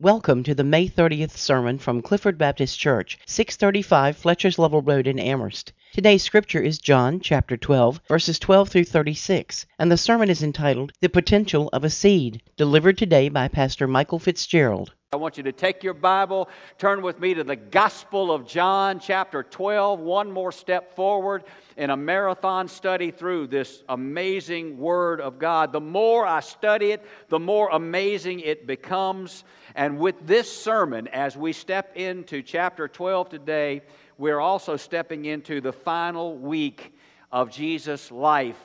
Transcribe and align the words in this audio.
Welcome 0.00 0.44
to 0.44 0.54
the 0.54 0.62
May 0.62 0.88
30th 0.88 1.32
sermon 1.32 1.76
from 1.76 2.02
Clifford 2.02 2.38
Baptist 2.38 2.78
Church, 2.78 3.18
635 3.26 4.16
Fletcher's 4.16 4.56
Level 4.56 4.80
Road 4.80 5.08
in 5.08 5.18
Amherst. 5.18 5.72
Today's 5.92 6.22
scripture 6.22 6.60
is 6.60 6.78
John 6.78 7.18
chapter 7.18 7.56
12, 7.56 8.02
verses 8.06 8.38
12 8.38 8.68
through 8.68 8.84
36, 8.84 9.66
and 9.76 9.90
the 9.90 9.96
sermon 9.96 10.30
is 10.30 10.40
entitled 10.40 10.92
The 11.00 11.08
Potential 11.08 11.68
of 11.72 11.82
a 11.82 11.90
Seed, 11.90 12.42
delivered 12.56 12.96
today 12.96 13.28
by 13.28 13.48
Pastor 13.48 13.88
Michael 13.88 14.20
Fitzgerald. 14.20 14.92
I 15.10 15.16
want 15.16 15.38
you 15.38 15.42
to 15.44 15.52
take 15.52 15.82
your 15.82 15.94
Bible, 15.94 16.50
turn 16.76 17.00
with 17.00 17.18
me 17.18 17.32
to 17.32 17.42
the 17.42 17.56
Gospel 17.56 18.30
of 18.30 18.46
John, 18.46 19.00
chapter 19.00 19.42
12, 19.42 19.98
one 20.00 20.30
more 20.30 20.52
step 20.52 20.94
forward 20.94 21.44
in 21.78 21.88
a 21.88 21.96
marathon 21.96 22.68
study 22.68 23.10
through 23.10 23.46
this 23.46 23.82
amazing 23.88 24.76
Word 24.76 25.22
of 25.22 25.38
God. 25.38 25.72
The 25.72 25.80
more 25.80 26.26
I 26.26 26.40
study 26.40 26.90
it, 26.90 27.06
the 27.30 27.38
more 27.38 27.70
amazing 27.72 28.40
it 28.40 28.66
becomes. 28.66 29.44
And 29.78 30.00
with 30.00 30.26
this 30.26 30.50
sermon, 30.50 31.06
as 31.06 31.36
we 31.36 31.52
step 31.52 31.96
into 31.96 32.42
chapter 32.42 32.88
12 32.88 33.28
today, 33.28 33.82
we're 34.18 34.40
also 34.40 34.76
stepping 34.76 35.26
into 35.26 35.60
the 35.60 35.72
final 35.72 36.36
week 36.36 36.92
of 37.30 37.52
Jesus' 37.52 38.10
life 38.10 38.60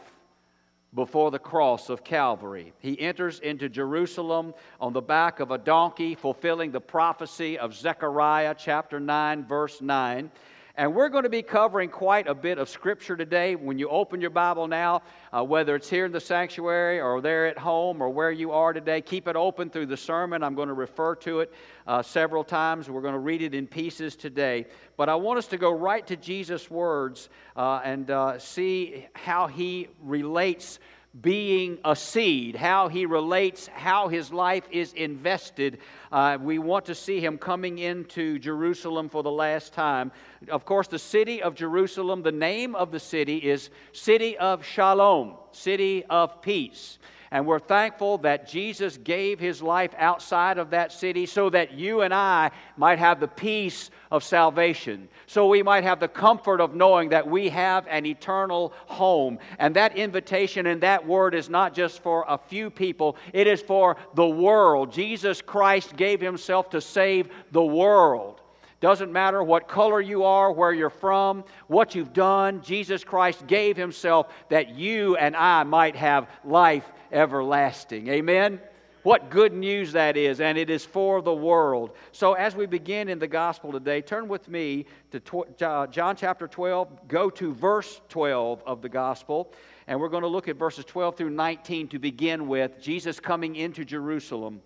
before 0.95 1.30
the 1.30 1.38
cross 1.38 1.90
of 1.90 2.04
Calvary. 2.04 2.73
He 2.80 2.99
enters 2.99 3.40
into 3.41 3.70
Jerusalem 3.70 4.55
on 4.81 4.91
the 4.91 5.04
back 5.04 5.40
of 5.40 5.52
a 5.52 5.59
donkey, 5.59 6.16
fulfilling 6.16 6.71
the 6.71 6.81
prophecy 6.81 7.59
of 7.59 7.76
Zechariah 7.76 8.55
chapter 8.57 8.99
9, 8.99 9.45
verse 9.45 9.82
9. 9.82 10.32
And 10.76 10.95
we're 10.95 11.09
going 11.09 11.23
to 11.23 11.30
be 11.30 11.44
covering 11.44 11.90
quite 11.90 12.26
a 12.26 12.34
bit 12.34 12.58
of 12.58 12.68
scripture 12.68 13.16
today. 13.16 13.55
When 13.55 13.77
you 13.77 13.90
open 13.90 14.20
your 14.20 14.32
Bible 14.32 14.68
now, 14.68 15.04
uh, 15.32 15.44
whether 15.44 15.76
it's 15.76 15.88
here 15.88 16.04
in 16.04 16.12
the 16.12 16.20
sanctuary 16.20 16.99
or 16.99 17.22
there 17.22 17.46
at 17.46 17.59
home 17.59 18.02
or 18.02 18.09
where 18.09 18.32
you 18.32 18.52
are 18.54 18.73
today, 18.73 18.99
keep 18.99 19.27
it 19.27 19.36
open 19.36 19.70
through 19.70 19.86
the 19.86 19.98
sermon. 19.98 20.41
I'm 20.41 20.55
going 20.55 20.70
to 20.70 20.73
refer 20.73 21.13
to 21.18 21.41
it 21.41 21.54
uh, 21.86 22.02
several 22.02 22.44
times. 22.44 22.90
We're 22.90 23.04
going 23.04 23.13
to 23.13 23.20
read 23.20 23.44
it 23.44 23.54
in 23.54 23.68
pieces 23.68 24.16
today. 24.16 24.66
But 24.98 25.09
I 25.09 25.16
want 25.16 25.38
us 25.38 25.46
to 25.48 25.57
go 25.57 25.71
right 25.71 26.07
to 26.07 26.16
Jesus' 26.16 26.71
words 26.71 27.29
uh, 27.55 27.82
and 27.84 28.10
uh, 28.10 28.40
see 28.40 29.05
how 29.13 29.46
he 29.46 29.90
relates 30.01 30.79
being 31.22 31.78
a 31.86 31.96
seed, 31.96 32.56
how 32.56 32.88
he 32.88 33.06
relates, 33.06 33.68
how 33.68 34.08
his 34.08 34.34
life 34.34 34.64
is 34.72 34.94
invested. 34.94 35.78
Uh, 36.12 36.38
we 36.42 36.58
want 36.58 36.86
to 36.86 36.96
see 36.96 37.20
him 37.20 37.38
coming 37.38 37.78
into 37.78 38.40
Jerusalem 38.40 39.10
for 39.10 39.22
the 39.22 39.32
last 39.32 39.74
time. 39.74 40.12
Of 40.50 40.66
course, 40.66 40.88
the 40.88 40.98
city 40.98 41.44
of 41.44 41.54
Jerusalem, 41.54 42.24
the 42.24 42.32
name 42.32 42.74
of 42.74 42.91
the 42.91 43.00
city 43.00 43.38
is 43.38 43.70
City 43.91 44.38
of 44.38 44.66
Shalom, 44.66 45.36
City 45.52 46.04
of 46.10 46.41
Peace. 46.41 46.98
And 47.34 47.48
we're 47.48 47.57
thankful 47.57 48.20
that 48.20 48.48
Jesus 48.48 48.98
gave 48.98 49.39
his 49.39 49.59
life 49.59 49.89
outside 49.98 50.59
of 50.59 50.70
that 50.70 50.91
city 50.91 51.26
so 51.26 51.49
that 51.49 51.73
you 51.73 52.01
and 52.01 52.13
I 52.13 52.51
might 52.77 52.99
have 52.99 53.20
the 53.20 53.27
peace 53.27 53.89
of 54.12 54.23
salvation, 54.23 55.09
so 55.26 55.48
we 55.48 55.63
might 55.63 55.84
have 55.84 55.99
the 55.99 56.07
comfort 56.07 56.61
of 56.61 56.76
knowing 56.76 57.09
that 57.09 57.27
we 57.27 57.49
have 57.49 57.87
an 57.87 58.05
eternal 58.05 58.71
home. 58.85 59.39
And 59.57 59.76
that 59.76 59.98
invitation 59.98 60.67
and 60.67 60.79
that 60.81 61.07
word 61.07 61.34
is 61.34 61.49
not 61.49 61.73
just 61.73 62.04
for 62.04 62.23
a 62.27 62.37
few 62.37 62.70
people, 62.70 63.17
it 63.34 63.48
is 63.48 63.63
for 63.63 63.98
the 64.13 64.28
world. 64.28 64.94
Jesus 64.94 65.41
Christ 65.41 65.95
gave 65.95 66.22
himself 66.22 66.69
to 66.69 66.81
save 66.81 67.29
the 67.51 67.66
world. 67.66 68.41
Doesn't 68.79 69.13
matter 69.13 69.41
what 69.41 69.69
color 69.69 70.01
you 70.01 70.25
are, 70.25 70.51
where 70.51 70.73
you're 70.73 70.89
from, 70.89 71.45
what 71.67 71.95
you've 71.95 72.11
done, 72.11 72.61
Jesus 72.61 73.03
Christ 73.03 73.47
gave 73.47 73.78
himself 73.78 74.31
that 74.50 74.75
you 74.75 75.16
and 75.16 75.35
I 75.35 75.63
might 75.63 75.95
have 75.95 76.28
life 76.44 76.84
everlasting. 77.14 78.08
Amen? 78.09 78.59
What 79.03 79.30
good 79.30 79.52
news 79.53 79.92
that 79.92 80.16
is, 80.16 80.40
and 80.40 80.58
it 80.58 80.69
is 80.69 80.86
for 80.86 81.22
the 81.22 81.34
world. 81.34 81.92
So, 82.14 82.34
as 82.34 82.56
we 82.56 82.66
begin 82.66 83.09
in 83.09 83.19
the 83.19 83.28
gospel 83.28 83.74
today, 83.74 84.02
turn 84.02 84.30
with 84.30 84.47
me 84.47 84.86
to 85.12 85.19
tw- 85.19 85.58
John 85.91 86.16
chapter 86.16 86.47
12, 86.47 87.09
go 87.09 87.30
to 87.31 87.53
verse 87.53 88.00
12 88.08 88.64
of 88.66 88.81
the 88.81 88.88
gospel, 88.88 89.53
and 89.88 90.00
we're 90.00 90.07
going 90.07 90.23
to 90.23 90.29
look 90.29 90.47
at 90.47 90.56
verses 90.56 90.85
12 90.85 91.18
through 91.18 91.31
19 91.31 91.90
to 91.90 92.00
begin 92.00 92.47
with 92.47 92.81
Jesus 92.81 93.19
coming 93.19 93.57
into 93.57 93.84
Jerusalem. 93.84 94.62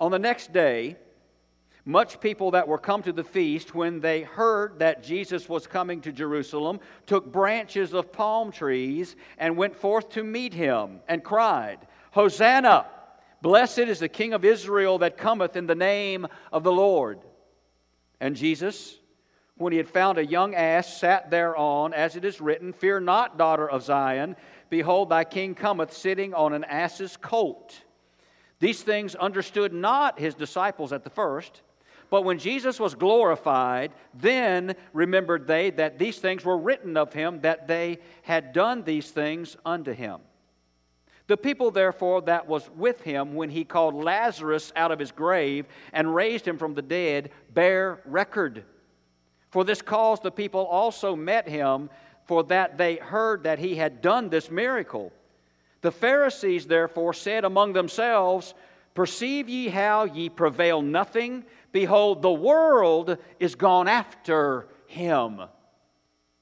On 0.00 0.10
the 0.10 0.18
next 0.18 0.54
day, 0.54 0.96
much 1.86 2.20
people 2.20 2.50
that 2.50 2.66
were 2.66 2.78
come 2.78 3.00
to 3.04 3.12
the 3.12 3.24
feast, 3.24 3.72
when 3.72 4.00
they 4.00 4.22
heard 4.22 4.80
that 4.80 5.04
Jesus 5.04 5.48
was 5.48 5.68
coming 5.68 6.00
to 6.00 6.10
Jerusalem, 6.10 6.80
took 7.06 7.30
branches 7.32 7.94
of 7.94 8.12
palm 8.12 8.50
trees 8.50 9.14
and 9.38 9.56
went 9.56 9.76
forth 9.76 10.10
to 10.10 10.24
meet 10.24 10.52
him 10.52 11.00
and 11.08 11.22
cried, 11.22 11.78
Hosanna! 12.10 12.86
Blessed 13.40 13.78
is 13.78 14.00
the 14.00 14.08
King 14.08 14.32
of 14.32 14.44
Israel 14.44 14.98
that 14.98 15.16
cometh 15.16 15.54
in 15.54 15.68
the 15.68 15.76
name 15.76 16.26
of 16.52 16.64
the 16.64 16.72
Lord. 16.72 17.20
And 18.20 18.34
Jesus, 18.34 18.98
when 19.56 19.72
he 19.72 19.76
had 19.76 19.88
found 19.88 20.18
a 20.18 20.26
young 20.26 20.56
ass, 20.56 20.98
sat 20.98 21.30
thereon, 21.30 21.94
as 21.94 22.16
it 22.16 22.24
is 22.24 22.40
written, 22.40 22.72
Fear 22.72 23.00
not, 23.00 23.38
daughter 23.38 23.70
of 23.70 23.84
Zion. 23.84 24.34
Behold, 24.70 25.10
thy 25.10 25.22
king 25.22 25.54
cometh 25.54 25.92
sitting 25.92 26.34
on 26.34 26.52
an 26.52 26.64
ass's 26.64 27.16
colt. 27.16 27.80
These 28.58 28.82
things 28.82 29.14
understood 29.14 29.72
not 29.72 30.18
his 30.18 30.34
disciples 30.34 30.92
at 30.92 31.04
the 31.04 31.10
first. 31.10 31.62
But 32.10 32.24
when 32.24 32.38
Jesus 32.38 32.78
was 32.78 32.94
glorified, 32.94 33.92
then 34.14 34.76
remembered 34.92 35.46
they 35.46 35.70
that 35.70 35.98
these 35.98 36.18
things 36.18 36.44
were 36.44 36.58
written 36.58 36.96
of 36.96 37.12
him, 37.12 37.40
that 37.40 37.66
they 37.66 37.98
had 38.22 38.52
done 38.52 38.84
these 38.84 39.10
things 39.10 39.56
unto 39.64 39.92
him. 39.92 40.20
The 41.26 41.36
people, 41.36 41.72
therefore, 41.72 42.22
that 42.22 42.46
was 42.46 42.70
with 42.76 43.00
him 43.00 43.34
when 43.34 43.50
he 43.50 43.64
called 43.64 43.94
Lazarus 43.94 44.72
out 44.76 44.92
of 44.92 45.00
his 45.00 45.10
grave 45.10 45.66
and 45.92 46.14
raised 46.14 46.46
him 46.46 46.56
from 46.56 46.74
the 46.74 46.82
dead, 46.82 47.30
bear 47.52 48.00
record. 48.04 48.64
For 49.50 49.64
this 49.64 49.82
cause 49.82 50.20
the 50.20 50.30
people 50.30 50.64
also 50.66 51.16
met 51.16 51.48
him, 51.48 51.90
for 52.26 52.44
that 52.44 52.78
they 52.78 52.96
heard 52.96 53.42
that 53.42 53.58
he 53.58 53.74
had 53.74 54.02
done 54.02 54.28
this 54.28 54.50
miracle. 54.50 55.12
The 55.80 55.90
Pharisees, 55.90 56.66
therefore, 56.66 57.12
said 57.12 57.44
among 57.44 57.72
themselves, 57.72 58.54
Perceive 58.94 59.48
ye 59.48 59.68
how 59.68 60.04
ye 60.04 60.28
prevail 60.28 60.80
nothing? 60.80 61.44
Behold, 61.72 62.22
the 62.22 62.32
world 62.32 63.18
is 63.38 63.54
gone 63.54 63.88
after 63.88 64.68
him. 64.86 65.40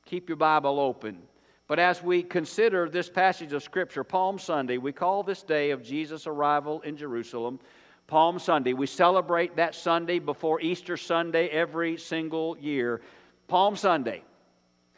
Keep 0.06 0.28
your 0.28 0.36
Bible 0.36 0.78
open. 0.78 1.22
But 1.66 1.78
as 1.78 2.02
we 2.02 2.22
consider 2.22 2.88
this 2.88 3.08
passage 3.08 3.52
of 3.52 3.62
Scripture, 3.62 4.04
Palm 4.04 4.38
Sunday, 4.38 4.76
we 4.76 4.92
call 4.92 5.22
this 5.22 5.42
day 5.42 5.70
of 5.70 5.82
Jesus' 5.82 6.26
arrival 6.26 6.82
in 6.82 6.96
Jerusalem 6.96 7.58
Palm 8.06 8.38
Sunday. 8.38 8.74
We 8.74 8.86
celebrate 8.86 9.56
that 9.56 9.74
Sunday 9.74 10.18
before 10.18 10.60
Easter 10.60 10.96
Sunday 10.96 11.48
every 11.48 11.96
single 11.96 12.56
year. 12.58 13.00
Palm 13.48 13.76
Sunday, 13.76 14.22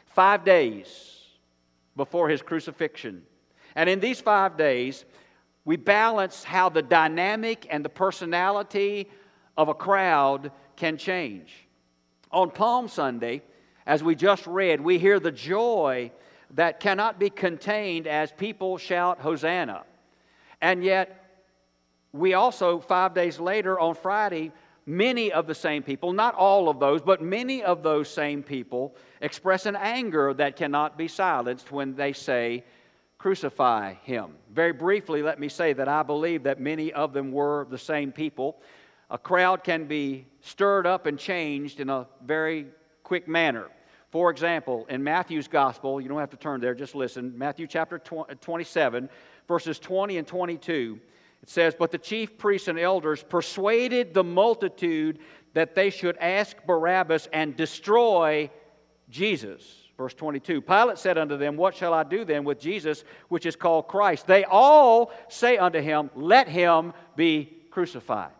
five 0.07 0.43
days 0.43 1.15
before 1.95 2.27
his 2.27 2.41
crucifixion. 2.41 3.23
And 3.75 3.89
in 3.89 3.99
these 3.99 4.19
five 4.19 4.57
days, 4.57 5.05
we 5.63 5.77
balance 5.77 6.43
how 6.43 6.69
the 6.69 6.81
dynamic 6.81 7.65
and 7.69 7.83
the 7.83 7.89
personality 7.89 9.09
of 9.57 9.67
a 9.67 9.73
crowd 9.73 10.51
can 10.75 10.97
change. 10.97 11.67
On 12.31 12.49
Palm 12.51 12.87
Sunday, 12.87 13.41
as 13.85 14.03
we 14.03 14.15
just 14.15 14.45
read, 14.45 14.79
we 14.79 14.99
hear 14.99 15.19
the 15.19 15.31
joy 15.31 16.11
that 16.51 16.79
cannot 16.79 17.19
be 17.19 17.29
contained 17.29 18.07
as 18.07 18.31
people 18.31 18.77
shout 18.77 19.19
Hosanna. 19.19 19.83
And 20.61 20.83
yet, 20.83 21.23
we 22.13 22.33
also, 22.33 22.79
five 22.79 23.13
days 23.13 23.39
later 23.39 23.79
on 23.79 23.95
Friday, 23.95 24.51
many 24.85 25.31
of 25.31 25.47
the 25.47 25.55
same 25.55 25.83
people, 25.83 26.13
not 26.13 26.35
all 26.35 26.69
of 26.69 26.79
those, 26.79 27.01
but 27.01 27.21
many 27.21 27.63
of 27.63 27.83
those 27.83 28.09
same 28.09 28.43
people 28.43 28.95
express 29.21 29.65
an 29.65 29.75
anger 29.75 30.33
that 30.33 30.55
cannot 30.55 30.97
be 30.97 31.07
silenced 31.07 31.71
when 31.71 31.95
they 31.95 32.13
say, 32.13 32.63
Crucify 33.17 33.95
him. 34.03 34.35
Very 34.53 34.73
briefly, 34.73 35.23
let 35.23 35.39
me 35.39 35.49
say 35.49 35.73
that 35.73 35.87
I 35.87 36.03
believe 36.03 36.43
that 36.43 36.59
many 36.59 36.93
of 36.93 37.13
them 37.13 37.31
were 37.31 37.65
the 37.69 37.77
same 37.77 38.11
people 38.11 38.61
a 39.09 39.17
crowd 39.17 39.63
can 39.63 39.85
be 39.85 40.25
stirred 40.41 40.85
up 40.85 41.05
and 41.05 41.17
changed 41.17 41.79
in 41.79 41.89
a 41.89 42.07
very 42.23 42.67
quick 43.03 43.27
manner. 43.27 43.67
For 44.09 44.29
example, 44.29 44.85
in 44.89 45.03
Matthew's 45.03 45.47
gospel, 45.47 45.99
you 45.99 46.07
don't 46.07 46.19
have 46.19 46.29
to 46.31 46.37
turn 46.37 46.61
there, 46.61 46.73
just 46.73 46.95
listen. 46.95 47.37
Matthew 47.37 47.67
chapter 47.67 48.01
uh, 48.11 48.33
27, 48.39 49.09
verses 49.47 49.79
20 49.79 50.17
and 50.17 50.27
22, 50.27 50.99
it 51.43 51.49
says, 51.49 51.75
But 51.77 51.91
the 51.91 51.97
chief 51.97 52.37
priests 52.37 52.67
and 52.67 52.79
elders 52.79 53.23
persuaded 53.23 54.13
the 54.13 54.23
multitude 54.23 55.19
that 55.53 55.75
they 55.75 55.89
should 55.89 56.17
ask 56.17 56.57
Barabbas 56.65 57.27
and 57.33 57.55
destroy 57.55 58.49
Jesus. 59.09 59.61
Verse 59.97 60.13
22 60.13 60.61
Pilate 60.61 60.97
said 60.97 61.17
unto 61.17 61.37
them, 61.37 61.57
What 61.57 61.75
shall 61.75 61.93
I 61.93 62.03
do 62.03 62.23
then 62.23 62.43
with 62.43 62.59
Jesus, 62.59 63.03
which 63.29 63.45
is 63.45 63.55
called 63.55 63.87
Christ? 63.87 64.27
They 64.27 64.45
all 64.45 65.11
say 65.27 65.57
unto 65.57 65.79
him, 65.79 66.11
Let 66.15 66.47
him 66.47 66.93
be 67.15 67.57
crucified. 67.71 68.31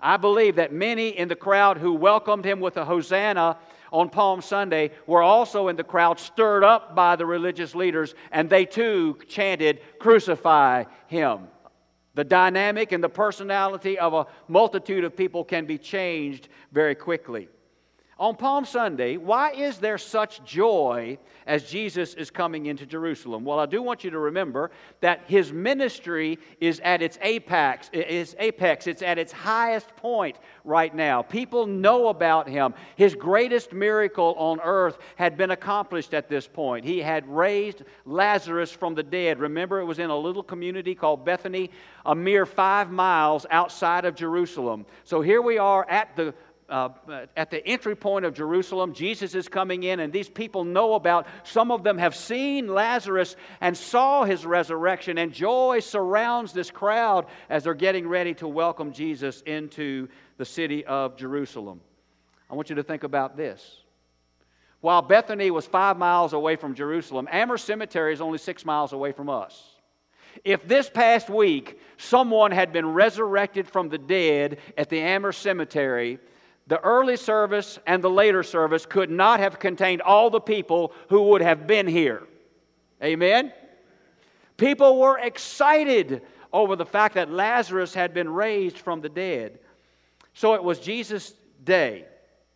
I 0.00 0.16
believe 0.16 0.56
that 0.56 0.72
many 0.72 1.08
in 1.08 1.28
the 1.28 1.36
crowd 1.36 1.78
who 1.78 1.92
welcomed 1.92 2.44
him 2.44 2.60
with 2.60 2.76
a 2.76 2.84
hosanna 2.84 3.58
on 3.92 4.10
Palm 4.10 4.42
Sunday 4.42 4.90
were 5.06 5.22
also 5.22 5.68
in 5.68 5.76
the 5.76 5.84
crowd 5.84 6.18
stirred 6.18 6.64
up 6.64 6.94
by 6.94 7.16
the 7.16 7.26
religious 7.26 7.74
leaders, 7.74 8.14
and 8.30 8.50
they 8.50 8.66
too 8.66 9.18
chanted, 9.28 9.80
Crucify 9.98 10.84
him. 11.06 11.48
The 12.14 12.24
dynamic 12.24 12.92
and 12.92 13.04
the 13.04 13.08
personality 13.08 13.98
of 13.98 14.14
a 14.14 14.26
multitude 14.48 15.04
of 15.04 15.16
people 15.16 15.44
can 15.44 15.66
be 15.66 15.78
changed 15.78 16.48
very 16.72 16.94
quickly. 16.94 17.48
On 18.18 18.34
Palm 18.34 18.64
Sunday, 18.64 19.18
why 19.18 19.52
is 19.52 19.76
there 19.76 19.98
such 19.98 20.42
joy 20.42 21.18
as 21.46 21.64
Jesus 21.64 22.14
is 22.14 22.30
coming 22.30 22.64
into 22.64 22.86
Jerusalem? 22.86 23.44
Well, 23.44 23.58
I 23.58 23.66
do 23.66 23.82
want 23.82 24.04
you 24.04 24.10
to 24.10 24.18
remember 24.18 24.70
that 25.00 25.24
his 25.26 25.52
ministry 25.52 26.38
is 26.58 26.80
at 26.80 27.02
its 27.02 27.18
apex, 27.20 27.90
its 27.92 28.34
apex, 28.38 28.86
it's 28.86 29.02
at 29.02 29.18
its 29.18 29.32
highest 29.32 29.94
point 29.96 30.38
right 30.64 30.94
now. 30.94 31.20
People 31.20 31.66
know 31.66 32.08
about 32.08 32.48
him. 32.48 32.72
His 32.96 33.14
greatest 33.14 33.74
miracle 33.74 34.34
on 34.38 34.60
earth 34.64 34.96
had 35.16 35.36
been 35.36 35.50
accomplished 35.50 36.14
at 36.14 36.30
this 36.30 36.48
point. 36.48 36.86
He 36.86 37.00
had 37.00 37.28
raised 37.28 37.82
Lazarus 38.06 38.72
from 38.72 38.94
the 38.94 39.02
dead. 39.02 39.40
Remember, 39.40 39.78
it 39.78 39.84
was 39.84 39.98
in 39.98 40.08
a 40.08 40.16
little 40.16 40.42
community 40.42 40.94
called 40.94 41.22
Bethany, 41.26 41.70
a 42.06 42.14
mere 42.14 42.46
five 42.46 42.90
miles 42.90 43.44
outside 43.50 44.06
of 44.06 44.14
Jerusalem. 44.14 44.86
So 45.04 45.20
here 45.20 45.42
we 45.42 45.58
are 45.58 45.86
at 45.90 46.16
the 46.16 46.32
uh, 46.68 46.88
at 47.36 47.50
the 47.50 47.64
entry 47.66 47.94
point 47.94 48.24
of 48.24 48.34
Jerusalem, 48.34 48.92
Jesus 48.92 49.34
is 49.34 49.48
coming 49.48 49.84
in, 49.84 50.00
and 50.00 50.12
these 50.12 50.28
people 50.28 50.64
know 50.64 50.94
about. 50.94 51.26
Some 51.44 51.70
of 51.70 51.84
them 51.84 51.98
have 51.98 52.14
seen 52.14 52.66
Lazarus 52.66 53.36
and 53.60 53.76
saw 53.76 54.24
his 54.24 54.44
resurrection, 54.44 55.18
and 55.18 55.32
joy 55.32 55.80
surrounds 55.80 56.52
this 56.52 56.70
crowd 56.70 57.26
as 57.48 57.64
they're 57.64 57.74
getting 57.74 58.08
ready 58.08 58.34
to 58.34 58.48
welcome 58.48 58.92
Jesus 58.92 59.42
into 59.42 60.08
the 60.38 60.44
city 60.44 60.84
of 60.84 61.16
Jerusalem. 61.16 61.80
I 62.50 62.54
want 62.54 62.70
you 62.70 62.76
to 62.76 62.82
think 62.82 63.04
about 63.04 63.36
this. 63.36 63.82
While 64.80 65.02
Bethany 65.02 65.50
was 65.50 65.66
five 65.66 65.96
miles 65.96 66.32
away 66.32 66.56
from 66.56 66.74
Jerusalem, 66.74 67.28
Amherst 67.30 67.64
Cemetery 67.64 68.12
is 68.12 68.20
only 68.20 68.38
six 68.38 68.64
miles 68.64 68.92
away 68.92 69.12
from 69.12 69.28
us. 69.28 69.76
If 70.44 70.66
this 70.68 70.90
past 70.90 71.30
week 71.30 71.80
someone 71.96 72.50
had 72.50 72.72
been 72.72 72.92
resurrected 72.92 73.68
from 73.68 73.88
the 73.88 73.98
dead 73.98 74.58
at 74.76 74.90
the 74.90 75.00
Amherst 75.00 75.40
Cemetery, 75.42 76.18
the 76.66 76.80
early 76.80 77.16
service 77.16 77.78
and 77.86 78.02
the 78.02 78.10
later 78.10 78.42
service 78.42 78.86
could 78.86 79.10
not 79.10 79.40
have 79.40 79.58
contained 79.58 80.02
all 80.02 80.30
the 80.30 80.40
people 80.40 80.92
who 81.08 81.22
would 81.24 81.40
have 81.40 81.66
been 81.66 81.86
here. 81.86 82.24
Amen? 83.02 83.52
People 84.56 84.98
were 84.98 85.18
excited 85.18 86.22
over 86.52 86.74
the 86.74 86.86
fact 86.86 87.14
that 87.14 87.30
Lazarus 87.30 87.94
had 87.94 88.14
been 88.14 88.28
raised 88.28 88.78
from 88.78 89.00
the 89.00 89.08
dead. 89.08 89.58
So 90.34 90.54
it 90.54 90.64
was 90.64 90.80
Jesus' 90.80 91.34
day. 91.62 92.06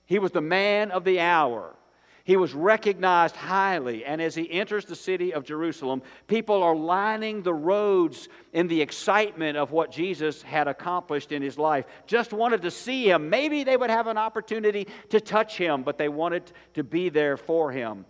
He 0.06 0.18
was 0.18 0.32
the 0.32 0.40
man 0.40 0.90
of 0.90 1.04
the 1.04 1.20
hour. 1.20 1.76
He 2.24 2.36
was 2.36 2.52
recognized 2.54 3.36
highly, 3.36 4.04
and 4.04 4.20
as 4.20 4.34
he 4.34 4.50
enters 4.50 4.84
the 4.84 4.96
city 4.96 5.32
of 5.32 5.44
Jerusalem, 5.44 6.02
people 6.26 6.62
are 6.62 6.76
lining 6.76 7.42
the 7.42 7.54
roads 7.54 8.28
in 8.52 8.68
the 8.68 8.82
excitement 8.82 9.56
of 9.56 9.72
what 9.72 9.90
Jesus 9.90 10.42
had 10.42 10.68
accomplished 10.68 11.32
in 11.32 11.42
his 11.42 11.58
life. 11.58 11.86
Just 12.06 12.32
wanted 12.32 12.62
to 12.62 12.70
see 12.70 13.10
him. 13.10 13.30
Maybe 13.30 13.64
they 13.64 13.76
would 13.76 13.90
have 13.90 14.06
an 14.06 14.18
opportunity 14.18 14.86
to 15.08 15.20
touch 15.20 15.56
him, 15.56 15.82
but 15.82 15.98
they 15.98 16.08
wanted 16.08 16.52
to 16.74 16.84
be 16.84 17.08
there 17.08 17.36
for 17.36 17.72
him. 17.72 18.04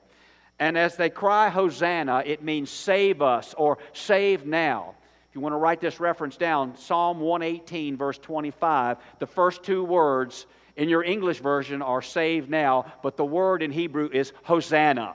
And 0.59 0.77
as 0.77 0.97
they 0.97 1.09
cry, 1.09 1.49
Hosanna, 1.49 2.23
it 2.27 2.43
means 2.43 2.71
save 2.71 3.23
us 3.23 3.55
or 3.57 3.79
save 3.93 4.45
now. 4.45 4.95
If 5.31 5.37
you 5.37 5.41
want 5.41 5.53
to 5.53 5.59
write 5.59 5.81
this 5.81 6.01
reference 6.01 6.37
down, 6.37 6.77
Psalm 6.77 7.21
118, 7.21 7.97
verse 7.97 8.19
25, 8.19 8.99
the 9.21 9.27
first 9.27 9.63
two 9.63 9.85
words 9.85 10.47
in 10.77 10.89
your 10.89 11.05
English 11.05 11.41
version 11.41 11.83
are 11.83 12.03
saved 12.03 12.51
now, 12.51 12.93
but 13.03 13.17
the 13.17 13.25
word 13.25 13.63
in 13.63 13.71
Hebrew 13.71 14.09
is 14.13 14.33
Hosanna. 14.45 15.15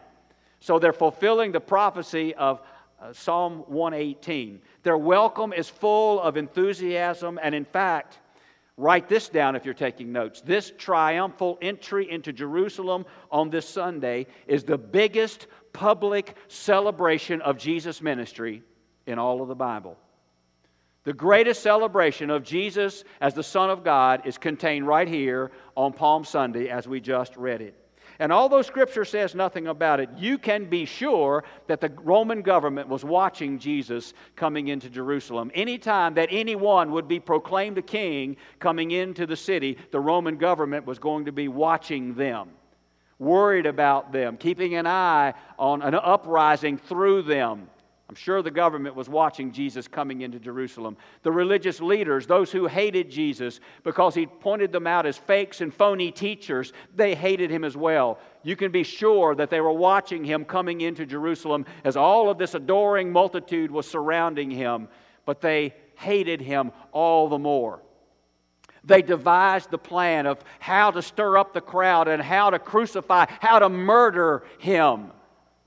So 0.60 0.80
they're 0.80 0.94
fulfilling 0.94 1.52
the 1.52 1.60
prophecy 1.60 2.34
of 2.36 2.62
uh, 3.00 3.13
Psalm 3.13 3.63
118. 3.68 4.62
Their 4.84 4.98
welcome 4.98 5.54
is 5.54 5.69
full 5.69 6.22
of 6.22 6.38
enthusiasm, 6.38 7.40
and 7.42 7.54
in 7.54 7.66
fact, 7.66 8.19
write 8.78 9.07
this 9.07 9.30
down 9.30 9.56
if 9.56 9.66
you're 9.66 9.74
taking 9.74 10.12
notes. 10.12 10.42
This 10.42 10.72
triumphal 10.78 11.57
entry 11.62 12.10
into 12.10 12.34
Jerusalem 12.34 13.06
on 13.31 13.50
this 13.50 13.68
Sunday 13.68 14.28
is 14.48 14.63
the 14.63 14.78
biggest 14.78 15.48
public 15.74 16.36
celebration 16.48 17.42
of 17.42 17.57
Jesus' 17.57 18.02
ministry 18.02 18.63
in 19.06 19.19
all 19.19 19.42
of 19.42 19.48
the 19.48 19.56
Bible. 19.56 19.98
The 21.06 21.13
greatest 21.13 21.62
celebration 21.62 22.31
of 22.31 22.44
Jesus 22.44 23.04
as 23.22 23.36
the 23.36 23.44
Son 23.44 23.69
of 23.69 23.84
God 23.84 24.24
is 24.25 24.40
contained 24.40 24.88
right 24.88 25.07
here 25.07 25.52
on 25.75 25.94
Palm 25.94 26.25
Sunday 26.25 26.68
as 26.68 26.88
we 26.88 27.00
just 27.00 27.38
read 27.38 27.62
it. 27.62 27.75
And 28.18 28.31
although 28.31 28.62
Scripture 28.63 29.06
says 29.06 29.36
nothing 29.36 29.68
about 29.68 30.00
it, 30.00 30.10
you 30.18 30.38
can 30.38 30.66
be 30.66 30.86
sure 30.86 31.44
that 31.68 31.80
the 31.80 31.90
Roman 31.90 32.42
government 32.42 32.88
was 32.88 33.04
watching 33.04 33.60
Jesus 33.60 34.13
coming 34.36 34.69
into 34.69 34.90
Jerusalem. 34.90 35.52
Anytime 35.54 36.16
that 36.16 36.30
anyone 36.31 36.92
would 36.92 37.07
be 37.07 37.19
proclaimed 37.19 37.78
a 37.78 37.81
king 37.81 38.38
coming 38.60 38.92
into 38.92 39.28
the 39.28 39.36
city, 39.36 39.78
the 39.92 40.00
Roman 40.00 40.38
government 40.38 40.86
was 40.86 40.98
going 40.98 41.25
to 41.25 41.31
be 41.31 41.50
watching 41.50 42.16
them, 42.16 42.50
worried 43.19 43.66
about 43.66 44.12
them, 44.12 44.38
keeping 44.38 44.75
an 44.75 44.88
eye 44.88 45.34
on 45.60 45.81
an 45.81 45.94
uprising 45.94 46.78
through 46.78 47.24
them. 47.24 47.69
I'm 48.16 48.22
sure 48.22 48.42
the 48.42 48.50
government 48.50 48.96
was 48.96 49.10
watching 49.10 49.52
Jesus 49.52 49.90
coming 49.90 50.22
into 50.22 50.40
Jerusalem. 50.40 50.96
The 51.24 51.34
religious 51.34 51.82
leaders, 51.82 52.26
those 52.26 52.50
who 52.50 52.66
hated 52.66 53.12
Jesus 53.12 53.60
because 53.84 54.16
he 54.16 54.26
pointed 54.26 54.72
them 54.72 54.88
out 54.88 55.06
as 55.06 55.18
fakes 55.18 55.60
and 55.60 55.74
phony 55.74 56.14
teachers, 56.14 56.72
they 56.96 57.14
hated 57.14 57.52
him 57.52 57.66
as 57.66 57.76
well. 57.76 58.20
You 58.42 58.56
can 58.56 58.72
be 58.72 58.84
sure 58.84 59.36
that 59.36 59.50
they 59.50 59.60
were 59.60 59.74
watching 59.74 60.24
him 60.24 60.46
coming 60.46 60.80
into 60.80 61.06
Jerusalem 61.06 61.66
as 61.84 61.98
all 61.98 62.30
of 62.30 62.38
this 62.38 62.54
adoring 62.54 63.12
multitude 63.12 63.70
was 63.70 63.86
surrounding 63.86 64.50
him, 64.50 64.88
but 65.26 65.42
they 65.42 65.74
hated 65.96 66.40
him 66.40 66.72
all 66.94 67.28
the 67.28 67.38
more. 67.38 67.82
They 68.86 69.02
devised 69.02 69.72
the 69.72 69.78
plan 69.78 70.26
of 70.26 70.42
how 70.60 70.92
to 70.92 71.02
stir 71.02 71.38
up 71.38 71.54
the 71.54 71.60
crowd 71.60 72.08
and 72.08 72.22
how 72.22 72.50
to 72.52 72.60
crucify, 72.60 73.26
how 73.42 73.60
to 73.60 73.68
murder 73.68 74.46
him 74.60 75.12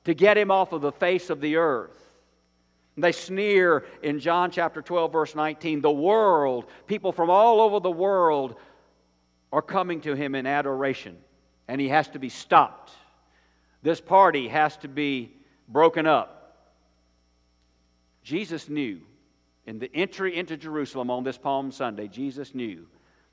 to 0.04 0.14
get 0.14 0.38
him 0.38 0.50
off 0.50 0.72
of 0.72 0.80
the 0.80 0.92
face 0.92 1.28
of 1.28 1.42
the 1.42 1.56
earth. 1.56 1.97
They 3.00 3.12
sneer 3.12 3.84
in 4.02 4.20
John 4.20 4.50
chapter 4.50 4.82
12, 4.82 5.12
verse 5.12 5.34
19. 5.34 5.80
The 5.80 5.90
world, 5.90 6.66
people 6.86 7.12
from 7.12 7.30
all 7.30 7.60
over 7.60 7.80
the 7.80 7.90
world, 7.90 8.56
are 9.52 9.62
coming 9.62 10.00
to 10.02 10.14
him 10.14 10.34
in 10.34 10.46
adoration, 10.46 11.16
and 11.68 11.80
he 11.80 11.88
has 11.88 12.08
to 12.08 12.18
be 12.18 12.28
stopped. 12.28 12.92
This 13.82 14.00
party 14.00 14.48
has 14.48 14.76
to 14.78 14.88
be 14.88 15.36
broken 15.68 16.06
up. 16.06 16.66
Jesus 18.22 18.68
knew 18.68 19.00
in 19.66 19.78
the 19.78 19.94
entry 19.94 20.36
into 20.36 20.56
Jerusalem 20.56 21.10
on 21.10 21.24
this 21.24 21.38
Palm 21.38 21.70
Sunday, 21.70 22.08
Jesus 22.08 22.54
knew 22.54 22.86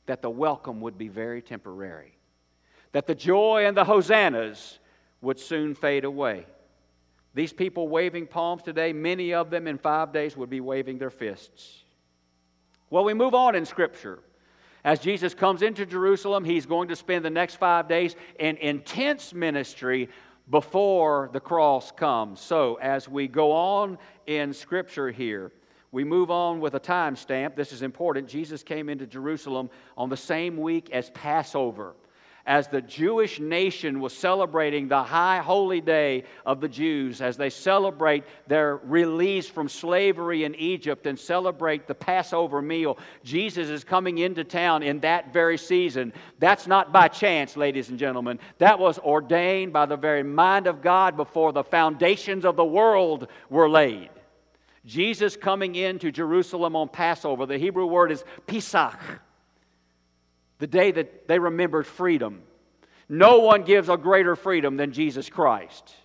that 0.05 0.21
the 0.21 0.29
welcome 0.29 0.81
would 0.81 0.97
be 0.97 1.07
very 1.07 1.41
temporary, 1.41 2.15
that 2.91 3.07
the 3.07 3.15
joy 3.15 3.65
and 3.65 3.75
the 3.75 3.85
hosannas 3.85 4.79
would 5.21 5.39
soon 5.39 5.73
fade 5.73 6.05
away. 6.05 6.45
These 7.35 7.51
people 7.51 7.89
waving 7.89 8.27
palms 8.27 8.63
today, 8.63 8.93
many 8.93 9.33
of 9.33 9.49
them 9.49 9.67
in 9.67 9.77
five 9.77 10.13
days 10.13 10.37
would 10.37 10.49
be 10.49 10.61
waving 10.61 10.97
their 10.97 11.09
fists. 11.09 11.83
Well, 12.89 13.03
we 13.03 13.13
move 13.13 13.35
on 13.35 13.55
in 13.55 13.65
Scripture. 13.65 14.19
As 14.85 14.99
Jesus 14.99 15.33
comes 15.33 15.61
into 15.61 15.85
Jerusalem, 15.85 16.45
he's 16.45 16.65
going 16.65 16.87
to 16.87 16.95
spend 16.95 17.25
the 17.25 17.29
next 17.29 17.55
five 17.55 17.89
days 17.89 18.15
in 18.39 18.55
intense 18.57 19.33
ministry 19.33 20.09
before 20.49 21.29
the 21.33 21.39
cross 21.41 21.91
comes. 21.91 22.39
So, 22.39 22.75
as 22.75 23.09
we 23.09 23.27
go 23.27 23.51
on 23.51 23.97
in 24.27 24.53
Scripture 24.53 25.11
here, 25.11 25.51
we 25.91 26.05
move 26.05 26.31
on 26.31 26.61
with 26.61 26.75
a 26.75 26.79
time 26.79 27.17
stamp. 27.17 27.57
This 27.57 27.73
is 27.73 27.81
important. 27.81 28.29
Jesus 28.29 28.63
came 28.63 28.87
into 28.87 29.05
Jerusalem 29.05 29.69
on 29.97 30.07
the 30.07 30.17
same 30.17 30.55
week 30.55 30.89
as 30.91 31.09
Passover 31.09 31.95
as 32.45 32.67
the 32.67 32.81
Jewish 32.81 33.39
nation 33.39 33.99
was 33.99 34.13
celebrating 34.13 34.87
the 34.87 35.01
high 35.01 35.39
holy 35.39 35.81
day 35.81 36.23
of 36.45 36.61
the 36.61 36.67
Jews, 36.67 37.19
as 37.19 37.37
they 37.37 37.49
celebrate 37.49 38.23
their 38.45 38.77
release 38.77 39.47
from 39.47 39.67
slavery 39.67 40.43
in 40.43 40.53
Egypt 40.55 41.07
and 41.07 41.17
celebrate 41.17 41.87
the 41.87 41.95
Passover 41.95 42.61
meal, 42.61 42.99
Jesus 43.23 43.69
is 43.69 43.83
coming 43.83 44.19
into 44.19 44.43
town 44.43 44.83
in 44.83 44.99
that 44.99 45.33
very 45.33 45.57
season. 45.57 46.13
That's 46.37 46.67
not 46.67 46.93
by 46.93 47.07
chance, 47.07 47.57
ladies 47.57 47.89
and 47.89 47.97
gentlemen. 47.97 48.39
That 48.59 48.77
was 48.77 48.99
ordained 48.99 49.73
by 49.73 49.87
the 49.87 49.97
very 49.97 50.23
mind 50.23 50.67
of 50.67 50.83
God 50.83 51.17
before 51.17 51.51
the 51.51 51.63
foundations 51.63 52.45
of 52.45 52.55
the 52.55 52.65
world 52.65 53.27
were 53.49 53.69
laid. 53.69 54.09
Jesus 54.85 55.35
coming 55.35 55.73
into 55.73 56.11
Jerusalem 56.11 56.75
on 56.75 56.89
Passover, 56.89 57.47
the 57.47 57.57
Hebrew 57.57 57.87
word 57.87 58.11
is 58.11 58.23
Pesach 58.45 58.99
the 60.59 60.67
day 60.67 60.91
that 60.91 61.27
they 61.27 61.39
remembered 61.39 61.85
freedom. 61.85 62.41
No 63.07 63.39
one 63.39 63.63
gives 63.63 63.89
a 63.89 63.97
greater 63.97 64.35
freedom 64.35 64.77
than 64.77 64.91
Jesus 64.91 65.29
Christ. 65.29 65.95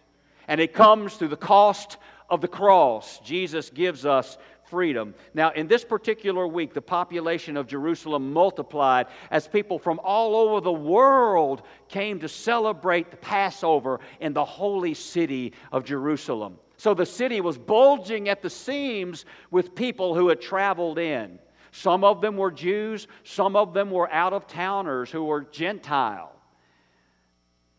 And 0.48 0.60
it 0.60 0.74
comes 0.74 1.14
through 1.14 1.28
the 1.28 1.36
cost 1.36 1.96
of 2.28 2.40
the 2.40 2.48
cross. 2.48 3.20
Jesus 3.20 3.70
gives 3.70 4.04
us 4.04 4.36
freedom. 4.70 5.14
Now, 5.34 5.50
in 5.50 5.66
this 5.66 5.84
particular 5.84 6.46
week, 6.46 6.72
the 6.72 6.82
population 6.82 7.56
of 7.56 7.66
Jerusalem 7.66 8.32
multiplied 8.32 9.06
as 9.30 9.48
people 9.48 9.78
from 9.78 10.00
all 10.02 10.36
over 10.36 10.60
the 10.60 10.72
world 10.72 11.62
came 11.88 12.20
to 12.20 12.28
celebrate 12.28 13.10
the 13.10 13.16
Passover 13.16 14.00
in 14.20 14.32
the 14.32 14.44
holy 14.44 14.94
city 14.94 15.52
of 15.72 15.84
Jerusalem. 15.84 16.58
So 16.76 16.94
the 16.94 17.04
city 17.04 17.40
was 17.40 17.58
bulging 17.58 18.28
at 18.28 18.42
the 18.42 18.48
seams 18.48 19.26
with 19.50 19.74
people 19.74 20.14
who 20.14 20.28
had 20.28 20.40
traveled 20.40 20.98
in. 20.98 21.38
Some 21.72 22.04
of 22.04 22.20
them 22.20 22.36
were 22.36 22.50
Jews, 22.50 23.06
some 23.24 23.56
of 23.56 23.72
them 23.72 23.90
were 23.90 24.10
out 24.10 24.32
of 24.32 24.46
towners 24.46 25.10
who 25.10 25.24
were 25.24 25.42
Gentile. 25.42 26.32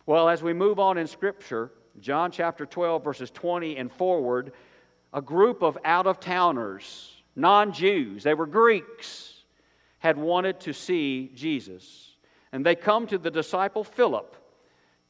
Well, 0.05 0.29
as 0.29 0.41
we 0.41 0.53
move 0.53 0.79
on 0.79 0.97
in 0.97 1.07
Scripture, 1.07 1.71
John 1.99 2.31
chapter 2.31 2.65
12, 2.65 3.03
verses 3.03 3.31
20 3.31 3.77
and 3.77 3.91
forward, 3.91 4.53
a 5.13 5.21
group 5.21 5.61
of 5.61 5.77
out 5.83 6.07
of 6.07 6.19
towners, 6.19 7.11
non 7.35 7.73
Jews, 7.73 8.23
they 8.23 8.33
were 8.33 8.45
Greeks, 8.45 9.43
had 9.99 10.17
wanted 10.17 10.59
to 10.61 10.73
see 10.73 11.31
Jesus. 11.35 12.15
And 12.51 12.65
they 12.65 12.75
come 12.75 13.07
to 13.07 13.17
the 13.17 13.31
disciple 13.31 13.83
Philip 13.83 14.35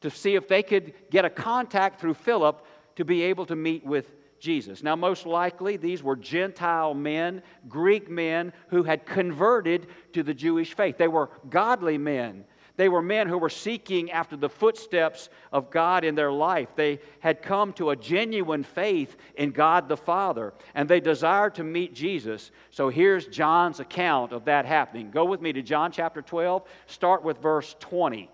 to 0.01 0.09
see 0.09 0.35
if 0.35 0.47
they 0.47 0.63
could 0.63 0.93
get 1.09 1.25
a 1.25 1.29
contact 1.29 1.99
through 2.01 2.15
Philip 2.15 2.65
to 2.95 3.05
be 3.05 3.23
able 3.23 3.45
to 3.45 3.55
meet 3.55 3.85
with 3.85 4.11
Jesus. 4.41 4.83
Now, 4.83 4.97
most 4.97 5.25
likely, 5.25 5.77
these 5.77 6.03
were 6.03 6.17
Gentile 6.17 6.93
men, 6.93 7.43
Greek 7.69 8.09
men 8.09 8.51
who 8.69 8.83
had 8.83 9.05
converted 9.05 9.87
to 10.13 10.23
the 10.23 10.33
Jewish 10.33 10.73
faith. 10.73 10.97
They 10.97 11.07
were 11.07 11.29
godly 11.49 11.97
men. 11.97 12.43
They 12.77 12.89
were 12.89 13.01
men 13.01 13.27
who 13.27 13.37
were 13.37 13.49
seeking 13.49 14.11
after 14.11 14.35
the 14.35 14.49
footsteps 14.49 15.29
of 15.51 15.69
God 15.69 16.03
in 16.03 16.15
their 16.15 16.31
life. 16.31 16.69
They 16.75 16.99
had 17.19 17.43
come 17.43 17.73
to 17.73 17.91
a 17.91 17.95
genuine 17.95 18.63
faith 18.63 19.15
in 19.35 19.51
God 19.51 19.87
the 19.87 19.97
Father, 19.97 20.53
and 20.73 20.89
they 20.89 20.99
desired 20.99 21.55
to 21.55 21.63
meet 21.63 21.93
Jesus. 21.93 22.49
So 22.71 22.89
here's 22.89 23.27
John's 23.27 23.79
account 23.79 24.31
of 24.31 24.45
that 24.45 24.65
happening. 24.65 25.11
Go 25.11 25.25
with 25.25 25.41
me 25.41 25.53
to 25.53 25.61
John 25.61 25.91
chapter 25.91 26.21
12, 26.21 26.63
start 26.87 27.23
with 27.23 27.37
verse 27.37 27.75
20. 27.79 28.31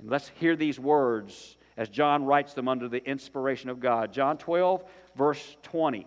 And 0.00 0.10
let's 0.10 0.30
hear 0.38 0.54
these 0.54 0.78
words 0.78 1.56
as 1.78 1.88
John 1.88 2.24
writes 2.24 2.54
them 2.54 2.68
under 2.68 2.88
the 2.88 3.02
inspiration 3.08 3.70
of 3.70 3.78
God. 3.78 4.12
John 4.12 4.36
12, 4.36 4.84
verse 5.18 5.56
20. 5.64 6.06